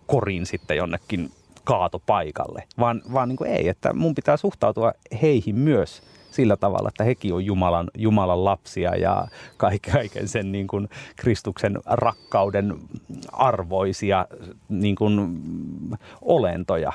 korin 0.06 0.46
sitten 0.46 0.76
jonnekin 0.76 1.30
kaatopaikalle, 1.64 2.64
vaan, 2.78 3.02
vaan 3.12 3.28
niin 3.28 3.36
kuin 3.36 3.50
ei, 3.50 3.68
että 3.68 3.92
mun 3.92 4.14
pitää 4.14 4.36
suhtautua 4.36 4.92
heihin 5.22 5.56
myös– 5.56 6.02
sillä 6.34 6.56
tavalla, 6.56 6.88
että 6.88 7.04
hekin 7.04 7.34
on 7.34 7.44
Jumalan, 7.44 7.90
Jumalan 7.98 8.44
lapsia 8.44 8.96
ja 8.96 9.28
kaiken 9.92 10.28
sen 10.28 10.52
niin 10.52 10.66
kuin 10.66 10.88
Kristuksen 11.16 11.78
rakkauden 11.86 12.74
arvoisia 13.32 14.26
niin 14.68 14.96
kuin 14.96 15.40
olentoja, 16.22 16.92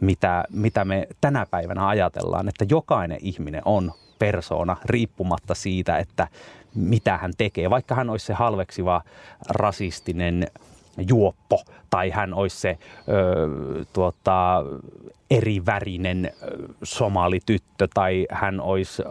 mitä, 0.00 0.44
mitä 0.50 0.84
me 0.84 1.08
tänä 1.20 1.46
päivänä 1.46 1.88
ajatellaan, 1.88 2.48
että 2.48 2.66
jokainen 2.70 3.18
ihminen 3.22 3.62
on 3.64 3.92
persoona 4.18 4.76
riippumatta 4.84 5.54
siitä, 5.54 5.98
että 5.98 6.28
mitä 6.74 7.18
hän 7.18 7.32
tekee. 7.38 7.70
Vaikka 7.70 7.94
hän 7.94 8.10
olisi 8.10 8.26
se 8.26 8.34
halveksiva 8.34 9.02
rasistinen 9.48 10.46
juoppo 11.08 11.62
tai 11.90 12.10
hän 12.10 12.34
olisi 12.34 12.60
se 12.60 12.78
ö, 13.08 13.84
tuota, 13.92 14.64
erivärinen 15.30 16.32
somalityttö 16.82 17.88
tai 17.94 18.26
hän 18.30 18.60
olisi 18.60 19.02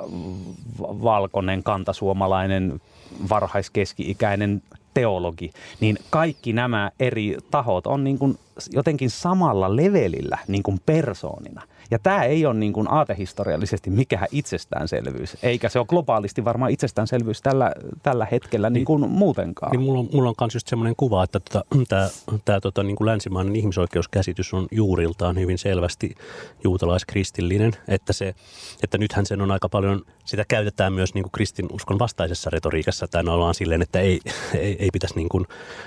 valkoinen 0.79 1.63
kantasuomalainen 1.63 2.81
varhaiskeski-ikäinen 3.29 4.61
teologi, 4.93 5.51
niin 5.79 5.97
kaikki 6.09 6.53
nämä 6.53 6.91
eri 6.99 7.37
tahot 7.51 7.87
on 7.87 8.03
niin 8.03 8.19
kuin 8.19 8.37
jotenkin 8.71 9.09
samalla 9.09 9.75
levelillä 9.75 10.37
niin 10.47 10.63
kuin 10.63 10.79
persoonina. 10.85 11.61
Ja 11.91 11.99
tämä 11.99 12.23
ei 12.23 12.45
ole 12.45 12.53
niin 12.53 12.73
kuin 12.73 12.91
aatehistoriallisesti 12.91 13.89
mikään 13.89 14.27
itsestäänselvyys, 14.31 15.37
eikä 15.43 15.69
se 15.69 15.79
ole 15.79 15.87
globaalisti 15.87 16.45
varmaan 16.45 16.71
itsestäänselvyys 16.71 17.41
tällä, 17.41 17.71
tällä 18.03 18.27
hetkellä 18.31 18.69
niin, 18.69 18.73
niin 18.73 18.85
kuin 18.85 19.09
muutenkaan. 19.09 19.71
Niin 19.71 19.81
mulla 19.81 19.99
on, 19.99 20.09
mulla 20.13 20.29
on 20.29 20.35
myös 20.41 20.53
just 20.53 20.67
semmoinen 20.67 20.95
kuva, 20.97 21.23
että 21.23 21.39
tota, 21.39 21.65
tämä, 21.89 22.09
tämä 22.45 22.59
tota, 22.59 22.83
niin 22.83 22.95
kuin 22.95 23.05
länsimainen 23.05 23.55
ihmisoikeuskäsitys 23.55 24.53
on 24.53 24.67
juuriltaan 24.71 25.39
hyvin 25.39 25.57
selvästi 25.57 26.15
juutalaiskristillinen, 26.63 27.71
että, 27.87 28.13
se, 28.13 28.35
että 28.83 28.97
nythän 28.97 29.25
sen 29.25 29.41
on 29.41 29.51
aika 29.51 29.69
paljon, 29.69 30.01
sitä 30.25 30.45
käytetään 30.47 30.93
myös 30.93 31.13
niin 31.13 31.23
kuin 31.23 31.31
kristinuskon 31.31 31.99
vastaisessa 31.99 32.49
retoriikassa, 32.49 33.05
että 33.05 33.19
ollaan 33.19 33.55
silleen, 33.55 33.81
että 33.81 33.99
ei, 33.99 34.19
ei, 34.53 34.75
ei 34.79 34.89
pitäisi 34.93 35.15
niin 35.15 35.29
kuin 35.29 35.45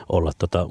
olla 0.08 0.32
tota 0.38 0.66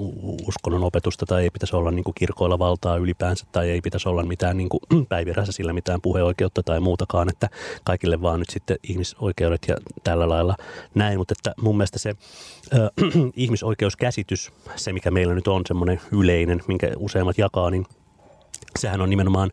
uskonnon 0.47 0.83
opetusta 0.83 1.25
tai 1.25 1.43
ei 1.43 1.49
pitäisi 1.49 1.75
olla 1.75 1.91
niin 1.91 2.03
kuin 2.03 2.13
kirkoilla 2.13 2.59
valtaa 2.59 2.97
ylipäänsä 2.97 3.45
tai 3.51 3.69
ei 3.69 3.81
pitäisi 3.81 4.09
olla 4.09 4.23
mitään 4.23 4.57
niin 4.57 4.69
kuin 4.69 4.81
päivirässä 5.25 5.51
sillä 5.51 5.73
mitään 5.73 6.01
puheoikeutta 6.01 6.63
tai 6.63 6.79
muutakaan, 6.79 7.29
että 7.29 7.49
kaikille 7.83 8.21
vaan 8.21 8.39
nyt 8.39 8.49
sitten 8.49 8.77
ihmisoikeudet 8.83 9.61
ja 9.67 9.75
tällä 10.03 10.29
lailla 10.29 10.55
näin, 10.95 11.17
mutta 11.17 11.33
että 11.39 11.61
mun 11.61 11.77
mielestä 11.77 11.99
se 11.99 12.15
ö, 12.73 12.91
ihmisoikeuskäsitys, 13.35 14.51
se 14.75 14.93
mikä 14.93 15.11
meillä 15.11 15.33
nyt 15.33 15.47
on 15.47 15.61
semmoinen 15.67 16.01
yleinen, 16.11 16.61
minkä 16.67 16.87
useimmat 16.97 17.37
jakaa, 17.37 17.69
niin 17.69 17.85
sehän 18.79 19.01
on 19.01 19.09
nimenomaan 19.09 19.51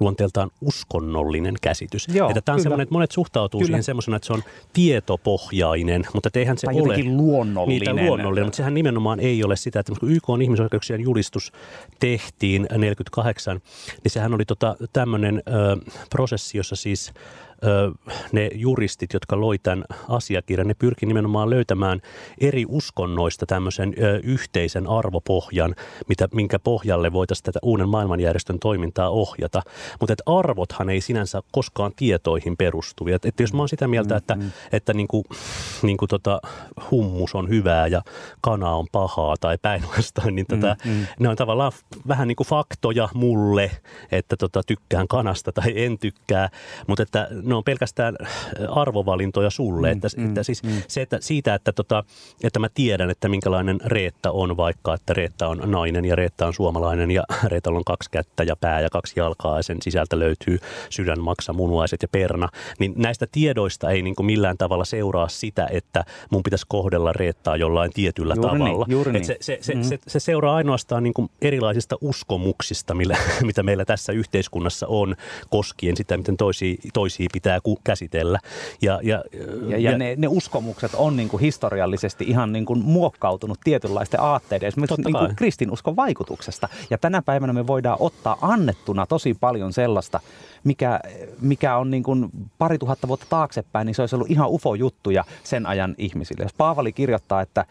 luonteeltaan 0.00 0.50
uskonnollinen 0.60 1.54
käsitys. 1.62 2.08
Joo, 2.08 2.28
että 2.28 2.40
tämä 2.40 2.54
on 2.54 2.62
semmoinen, 2.62 2.82
että 2.82 2.92
monet 2.92 3.10
suhtautuu 3.10 3.60
kyllä. 3.60 3.66
siihen 3.66 3.82
semmoisena, 3.82 4.16
että 4.16 4.26
se 4.26 4.32
on 4.32 4.42
tietopohjainen, 4.72 6.06
mutta 6.14 6.30
eihän 6.34 6.58
se 6.58 6.66
tai 6.66 6.80
ole. 6.80 6.98
luonnollinen. 7.04 7.96
Niitä 7.96 8.06
luonnollinen, 8.06 8.46
mutta 8.46 8.56
sehän 8.56 8.74
nimenomaan 8.74 9.20
ei 9.20 9.44
ole 9.44 9.56
sitä, 9.56 9.80
että 9.80 9.92
kun 10.00 10.10
YK 10.10 10.30
on 10.30 10.42
ihmisoikeuksien 10.42 11.00
julistus 11.00 11.52
tehtiin 12.00 12.66
48, 12.76 13.60
niin 14.04 14.10
sehän 14.12 14.34
oli 14.34 14.44
tota, 14.44 14.76
tämmöinen 14.92 15.42
ö, 15.48 15.76
prosessi, 16.10 16.58
jossa 16.58 16.76
siis 16.76 17.12
ne 18.32 18.50
juristit, 18.54 19.12
jotka 19.12 19.40
loi 19.40 19.58
tämän 19.58 19.84
asiakirjan, 20.08 20.68
ne 20.68 20.74
pyrki 20.74 21.06
nimenomaan 21.06 21.50
löytämään 21.50 22.00
eri 22.40 22.64
uskonnoista 22.68 23.46
tämmöisen 23.46 23.94
yhteisen 24.22 24.86
arvopohjan, 24.86 25.74
mitä, 26.08 26.28
minkä 26.34 26.58
pohjalle 26.58 27.12
voitaisiin 27.12 27.44
tätä 27.44 27.58
uuden 27.62 27.88
maailmanjärjestön 27.88 28.58
toimintaa 28.58 29.10
ohjata. 29.10 29.62
Mutta 30.00 30.14
arvothan 30.26 30.90
ei 30.90 31.00
sinänsä 31.00 31.40
koskaan 31.52 31.92
tietoihin 31.96 32.56
perustu. 32.56 33.08
Et, 33.08 33.24
et 33.24 33.40
jos 33.40 33.52
mä 33.52 33.58
oon 33.58 33.68
sitä 33.68 33.88
mieltä, 33.88 34.16
että, 34.16 34.34
mm-hmm. 34.34 34.50
että 34.72 34.94
niinku, 34.94 35.24
niinku 35.82 36.06
tota, 36.06 36.40
hummus 36.90 37.34
on 37.34 37.48
hyvää 37.48 37.86
ja 37.86 38.02
kana 38.40 38.74
on 38.74 38.86
pahaa 38.92 39.34
tai 39.40 39.58
päinvastoin, 39.62 40.34
niin 40.34 40.46
tota, 40.46 40.76
mm-hmm. 40.84 41.06
ne 41.18 41.28
on 41.28 41.36
tavallaan 41.36 41.72
vähän 42.08 42.28
niin 42.28 42.36
kuin 42.36 42.46
faktoja 42.46 43.08
mulle, 43.14 43.70
että 44.12 44.36
tota, 44.36 44.62
tykkään 44.66 45.08
kanasta 45.08 45.52
tai 45.52 45.72
en 45.76 45.98
tykkää, 45.98 46.48
mutta 46.86 47.02
että 47.02 47.28
ne 47.48 47.54
on 47.54 47.64
pelkästään 47.64 48.16
arvovalintoja 48.68 49.50
sulle. 49.50 49.88
Mm, 49.88 49.92
että, 49.92 50.08
mm, 50.16 50.28
että 50.28 50.42
siis 50.42 50.62
mm. 50.62 50.70
se, 50.88 51.02
että 51.02 51.18
siitä, 51.20 51.54
että, 51.54 51.72
tota, 51.72 52.04
että 52.44 52.58
mä 52.58 52.68
tiedän, 52.74 53.10
että 53.10 53.28
minkälainen 53.28 53.80
Reetta 53.84 54.30
on 54.30 54.56
vaikka, 54.56 54.94
että 54.94 55.14
Reetta 55.14 55.48
on 55.48 55.62
nainen 55.64 56.04
ja 56.04 56.16
Reetta 56.16 56.46
on 56.46 56.54
suomalainen 56.54 57.10
ja 57.10 57.22
Reetalla 57.50 57.78
on 57.78 57.84
kaksi 57.84 58.10
kättä 58.10 58.42
ja 58.42 58.56
pää 58.56 58.80
ja 58.80 58.90
kaksi 58.90 59.20
jalkaa 59.20 59.56
ja 59.56 59.62
sen 59.62 59.76
sisältä 59.82 60.18
löytyy 60.18 60.58
sydän, 60.90 61.20
maksa, 61.20 61.52
munuaiset 61.52 62.02
ja 62.02 62.08
perna, 62.08 62.48
niin 62.78 62.92
näistä 62.96 63.26
tiedoista 63.32 63.90
ei 63.90 64.02
niin 64.02 64.16
kuin 64.16 64.26
millään 64.26 64.58
tavalla 64.58 64.84
seuraa 64.84 65.28
sitä, 65.28 65.68
että 65.70 66.04
mun 66.30 66.42
pitäisi 66.42 66.66
kohdella 66.68 67.12
Reettaa 67.12 67.56
jollain 67.56 67.92
tietyllä 67.92 68.34
juuri 68.34 68.48
tavalla. 68.48 68.84
Niin, 68.86 68.92
juuri 68.92 69.12
niin. 69.12 69.24
se, 69.24 69.36
se, 69.40 69.58
se, 69.60 69.74
mm. 69.74 69.82
se, 69.82 69.98
se 70.06 70.20
seuraa 70.20 70.56
ainoastaan 70.56 71.02
niin 71.02 71.14
kuin 71.14 71.30
erilaisista 71.42 71.96
uskomuksista, 72.00 72.94
millä, 72.94 73.16
mitä 73.48 73.62
meillä 73.62 73.84
tässä 73.84 74.12
yhteiskunnassa 74.12 74.86
on, 74.86 75.16
koskien 75.50 75.96
sitä, 75.96 76.16
miten 76.16 76.36
toisia, 76.36 76.76
toisia 76.92 77.26
pitää 77.38 77.60
käsitellä. 77.84 78.38
Ja, 78.82 79.00
ja, 79.02 79.24
ja, 79.32 79.78
ja, 79.78 79.90
ja 79.90 79.98
ne, 79.98 80.14
ne 80.18 80.28
uskomukset 80.28 80.94
on 80.94 81.16
niin 81.16 81.28
kuin 81.28 81.40
historiallisesti 81.40 82.24
ihan 82.28 82.52
niin 82.52 82.64
kuin 82.64 82.84
muokkautunut 82.84 83.58
tietynlaisten 83.64 84.20
aatteiden, 84.20 84.66
esimerkiksi 84.68 85.02
niin 85.02 85.18
kuin 85.18 85.36
kristinuskon 85.36 85.96
vaikutuksesta. 85.96 86.68
Ja 86.90 86.98
tänä 86.98 87.22
päivänä 87.22 87.52
me 87.52 87.66
voidaan 87.66 87.96
ottaa 88.00 88.38
annettuna 88.40 89.06
tosi 89.06 89.34
paljon 89.34 89.72
sellaista, 89.72 90.20
mikä, 90.64 91.00
mikä 91.40 91.76
on 91.76 91.90
niin 91.90 92.02
kuin 92.02 92.28
pari 92.58 92.78
tuhatta 92.78 93.08
vuotta 93.08 93.26
taaksepäin, 93.30 93.86
niin 93.86 93.94
se 93.94 94.02
olisi 94.02 94.16
ollut 94.16 94.30
ihan 94.30 94.48
ufo-juttuja 94.48 95.24
sen 95.44 95.66
ajan 95.66 95.94
ihmisille. 95.98 96.42
Jos 96.42 96.54
Paavali 96.54 96.92
kirjoittaa, 96.92 97.40
että, 97.40 97.64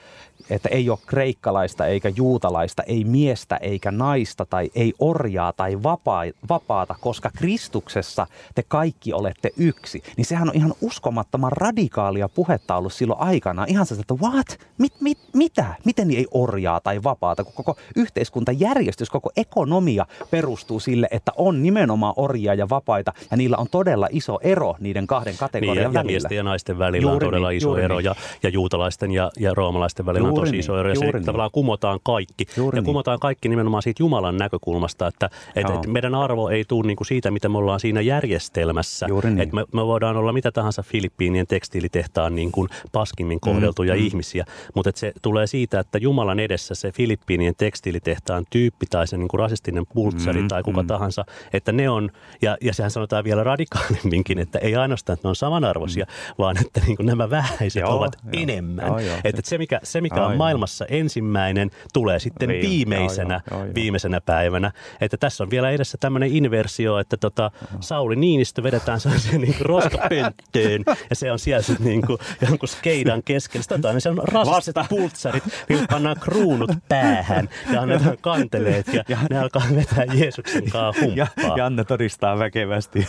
että 0.49 0.69
ei 0.69 0.89
ole 0.89 0.99
kreikkalaista 1.05 1.85
eikä 1.85 2.09
juutalaista, 2.09 2.83
ei 2.83 3.03
miestä 3.03 3.57
eikä 3.57 3.91
naista 3.91 4.45
tai 4.45 4.69
ei 4.75 4.93
orjaa 4.99 5.53
tai 5.53 5.83
vapaa, 5.83 6.23
vapaata, 6.49 6.95
koska 7.01 7.31
Kristuksessa 7.37 8.27
te 8.55 8.63
kaikki 8.67 9.13
olette 9.13 9.51
yksi, 9.57 10.03
niin 10.17 10.25
sehän 10.25 10.49
on 10.49 10.55
ihan 10.55 10.73
uskomattoman 10.81 11.51
radikaalia 11.51 12.29
puhetta 12.29 12.75
ollut 12.75 12.93
silloin 12.93 13.21
aikana. 13.21 13.65
Ihan 13.67 13.85
se, 13.85 13.95
että 13.95 14.13
what? 14.13 14.59
Mit, 14.77 14.93
mit, 15.01 15.17
mitä? 15.33 15.75
Miten 15.85 16.11
ei 16.11 16.27
orjaa 16.31 16.79
tai 16.79 17.03
vapaata, 17.03 17.43
kun 17.43 17.53
koko 17.53 17.75
yhteiskuntajärjestys, 17.95 19.09
koko 19.09 19.29
ekonomia 19.37 20.05
perustuu 20.31 20.79
sille, 20.79 21.07
että 21.11 21.31
on 21.35 21.63
nimenomaan 21.63 22.13
orjia 22.15 22.53
ja 22.53 22.69
vapaita, 22.69 23.13
ja 23.31 23.37
niillä 23.37 23.57
on 23.57 23.67
todella 23.71 24.07
iso 24.11 24.39
ero 24.41 24.75
niiden 24.79 25.07
kahden 25.07 25.37
kategorian 25.37 25.75
niin, 25.75 25.83
ja, 25.83 25.93
välillä. 25.93 25.99
Ja 25.99 26.03
miesten 26.03 26.37
ja 26.37 26.43
naisten 26.43 26.79
välillä 26.79 27.11
juuri 27.11 27.25
on 27.25 27.31
todella 27.31 27.49
niin, 27.49 27.57
iso 27.57 27.77
ero, 27.77 27.97
niin. 27.97 28.05
ja, 28.05 28.15
ja 28.43 28.49
juutalaisten 28.49 29.11
ja, 29.11 29.31
ja 29.39 29.53
roomalaisten 29.53 30.05
välillä 30.05 30.27
juuri 30.27 30.39
on 30.39 30.41
tosi 30.41 30.51
niin, 30.51 30.59
iso 30.59 30.79
ero, 30.79 30.89
ja 30.89 30.95
se 30.95 31.05
niin. 31.05 31.25
tavallaan 31.25 31.51
kumotaan 31.53 31.99
kaikki. 32.03 32.45
Juuri 32.57 32.77
ja 32.77 32.81
niin. 32.81 32.85
kumotaan 32.85 33.19
kaikki 33.19 33.49
nimenomaan 33.49 33.83
siitä 33.83 34.03
Jumalan 34.03 34.37
näkökulmasta, 34.37 35.07
että 35.07 35.29
et, 35.55 35.69
et 35.69 35.87
meidän 35.87 36.15
arvo 36.15 36.49
ei 36.49 36.65
tule 36.67 36.87
niinku 36.87 37.03
siitä, 37.03 37.31
mitä 37.31 37.49
me 37.49 37.57
ollaan 37.57 37.79
siinä 37.79 38.01
järjestelmässä. 38.01 39.05
Juuri 39.09 39.29
niin. 39.29 39.46
Et 39.47 39.53
me, 39.53 39.65
me 39.73 39.85
voidaan 39.85 40.17
olla 40.17 40.33
mitä 40.33 40.51
tahansa 40.51 40.83
Filippiinien 40.83 41.47
tekstiilitehtaan 41.47 42.35
niin 42.35 42.51
kuin 42.51 42.69
paskimmin 42.91 43.39
kohdeltuja 43.39 43.93
mm, 43.93 43.99
mm. 43.99 44.05
ihmisiä, 44.05 44.45
mutta 44.75 44.91
se 44.95 45.13
tulee 45.21 45.47
siitä, 45.47 45.79
että 45.79 45.97
Jumalan 45.97 46.39
edessä 46.39 46.75
se 46.75 46.91
Filippiinien 46.91 47.53
tekstiilitehtaan 47.57 48.45
tyyppi 48.49 48.85
tai 48.89 49.07
se 49.07 49.17
niin 49.17 49.27
kuin 49.27 49.39
rasistinen 49.39 49.83
pultsari 49.93 50.41
mm, 50.41 50.47
tai 50.47 50.63
kuka 50.63 50.81
mm. 50.81 50.87
tahansa, 50.87 51.25
että 51.53 51.71
ne 51.71 51.89
on, 51.89 52.09
ja, 52.41 52.57
ja 52.61 52.73
sehän 52.73 52.91
sanotaan 52.91 53.23
vielä 53.23 53.43
radikaalimminkin, 53.43 54.39
että 54.39 54.59
ei 54.59 54.75
ainoastaan, 54.75 55.13
että 55.13 55.27
ne 55.27 55.29
on 55.29 55.35
samanarvoisia, 55.35 56.05
mm. 56.05 56.33
vaan 56.37 56.57
että 56.65 56.81
niin 56.87 56.95
kuin 56.97 57.05
nämä 57.05 57.29
vähäiset 57.29 57.81
joo, 57.81 57.97
ovat 57.97 58.17
joo, 58.23 58.43
enemmän. 58.43 58.87
Joo, 58.87 58.99
joo. 58.99 59.17
Että 59.23 59.41
se, 59.45 59.57
mikä, 59.57 59.79
se, 59.83 60.01
mikä 60.01 60.25
on 60.25 60.37
maailmassa 60.37 60.85
ensimmäinen, 60.85 61.71
tulee 61.93 62.19
sitten 62.19 62.49
Viime, 62.49 62.69
viimeisenä, 62.69 63.41
joo, 63.51 63.63
joo, 63.63 63.73
viimeisenä 63.75 64.21
päivänä. 64.21 64.71
Että 65.01 65.17
tässä 65.17 65.43
on 65.43 65.49
vielä 65.49 65.71
edessä 65.71 65.97
tämmöinen 65.99 66.35
inversio, 66.35 66.99
että 66.99 67.17
tota, 67.17 67.51
Sauli 67.79 68.15
Niinistö 68.15 68.63
vedetään 68.63 68.99
sellaisen 68.99 69.36
niin 69.41 69.55
roskapönttöön 69.59 70.83
ja 71.09 71.15
se 71.15 71.31
on 71.31 71.39
siellä 71.39 71.61
sitten 71.61 71.85
niin 71.85 72.01
kuin, 72.07 72.19
jonkun 72.41 72.69
skeidan 72.69 73.23
keskellä. 73.23 73.63
Sitten 73.63 73.81
niin 73.81 74.01
se 74.01 74.09
on 74.09 74.17
rastit 74.17 74.75
pultsarit, 74.89 75.43
niin 75.69 75.87
pannaan 75.89 76.19
kruunut 76.19 76.71
päähän 76.89 77.49
ja 77.73 77.81
annetaan 77.81 78.17
kanteleet 78.21 78.93
ja, 78.93 79.03
ja 79.07 79.17
ne 79.29 79.39
alkaa 79.39 79.63
vetää 79.75 80.05
Jeesuksen 80.13 80.69
kanssa 80.69 81.01
humppaa. 81.01 81.27
Ja, 81.37 81.57
ja 81.57 81.65
Anne 81.65 81.83
todistaa 81.83 82.39
väkevästi. 82.39 83.07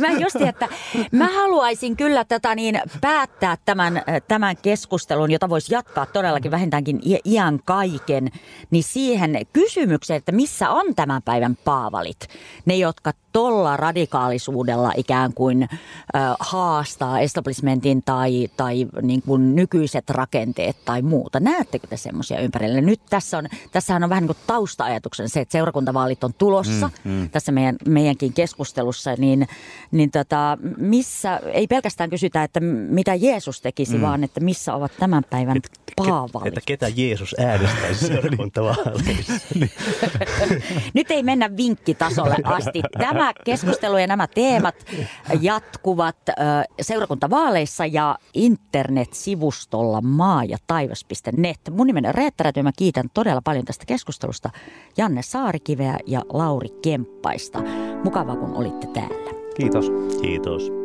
Mä 0.00 0.18
just, 0.20 0.36
että 0.40 0.68
mä 1.12 1.28
haluaisin 1.32 1.96
kyllä 1.96 2.24
tätä 2.24 2.54
niin 2.54 2.80
päättää 3.00 3.56
tämän, 3.64 4.02
tämän 4.28 4.56
keskustelun, 4.56 5.30
jota 5.30 5.48
voisi 5.48 5.74
jatkaa 5.74 6.06
todellakin 6.06 6.50
vähintäänkin 6.50 7.00
iän 7.24 7.60
kaiken, 7.64 8.28
niin 8.70 8.84
siihen 8.84 9.46
kysymykseen, 9.52 10.16
että 10.16 10.32
missä 10.32 10.70
on 10.70 10.94
tämän 10.94 11.22
päivän 11.22 11.56
paavalit. 11.64 12.28
Ne, 12.64 12.76
jotka 12.76 13.12
tolla 13.34 13.76
radikaalisuudella 13.76 14.92
ikään 14.96 15.34
kuin 15.34 15.62
äh, 15.62 15.70
haastaa 16.40 17.20
establishmentin 17.20 18.02
tai, 18.02 18.48
tai 18.56 18.86
niin 19.02 19.22
kuin 19.22 19.56
nykyiset 19.56 20.10
rakenteet 20.10 20.76
tai 20.84 21.02
muuta. 21.02 21.40
Näettekö 21.40 21.86
te 21.86 21.96
semmoisia 21.96 22.40
ympärillä? 22.40 22.80
Nyt 22.80 23.00
tässä 23.10 23.38
on, 23.38 23.46
tässähän 23.72 24.02
on 24.04 24.10
vähän 24.10 24.22
niin 24.22 24.36
kuin 24.36 24.44
tausta-ajatuksen 24.46 25.28
se, 25.28 25.40
että 25.40 25.52
seurakuntavaalit 25.52 26.24
on 26.24 26.34
tulossa 26.34 26.90
mm, 27.04 27.10
mm. 27.10 27.30
tässä 27.30 27.52
meidän, 27.52 27.76
meidänkin 27.88 28.32
keskustelussa, 28.32 29.14
niin, 29.18 29.48
niin 29.90 30.10
tota, 30.10 30.58
missä, 30.76 31.40
ei 31.52 31.66
pelkästään 31.66 32.10
kysytä, 32.10 32.44
että 32.44 32.60
mitä 32.88 33.14
Jeesus 33.14 33.60
tekisi, 33.60 33.96
mm. 33.96 34.02
vaan 34.02 34.24
että 34.24 34.40
missä 34.40 34.74
ovat 34.74 34.92
tämän 34.98 35.22
päivän 35.30 35.56
et, 35.56 35.70
paavalit. 35.96 36.48
Että 36.48 36.60
ketä 36.66 36.88
Jeesus 36.96 37.34
äänestäisi 37.38 38.06
seurakuntavaaleissa. 38.06 39.32
Nyt 40.94 41.10
ei 41.10 41.22
mennä 41.22 41.56
vinkkitasolle 41.56 42.36
asti. 42.44 42.82
Tämä 43.24 43.44
keskustelu 43.44 43.98
ja 43.98 44.06
nämä 44.06 44.26
teemat 44.26 44.74
jatkuvat 45.40 46.16
seurakuntavaaleissa 46.80 47.86
ja 47.86 48.18
internetsivustolla 48.34 50.00
maa 50.00 50.44
ja 50.44 50.56
taivas.net. 50.66 51.60
Mun 51.70 51.86
nimeni 51.86 52.08
on 52.08 52.14
Reetta 52.14 52.44
Räty, 52.44 52.62
mä 52.62 52.70
kiitän 52.76 53.10
todella 53.14 53.42
paljon 53.44 53.64
tästä 53.64 53.84
keskustelusta 53.86 54.50
Janne 54.96 55.22
Saarikiveä 55.22 55.98
ja 56.06 56.22
Lauri 56.32 56.68
Kemppaista. 56.82 57.62
Mukavaa 58.04 58.36
kun 58.36 58.54
olitte 58.54 58.86
täällä. 58.86 59.30
Kiitos. 59.56 59.86
Kiitos. 60.22 60.83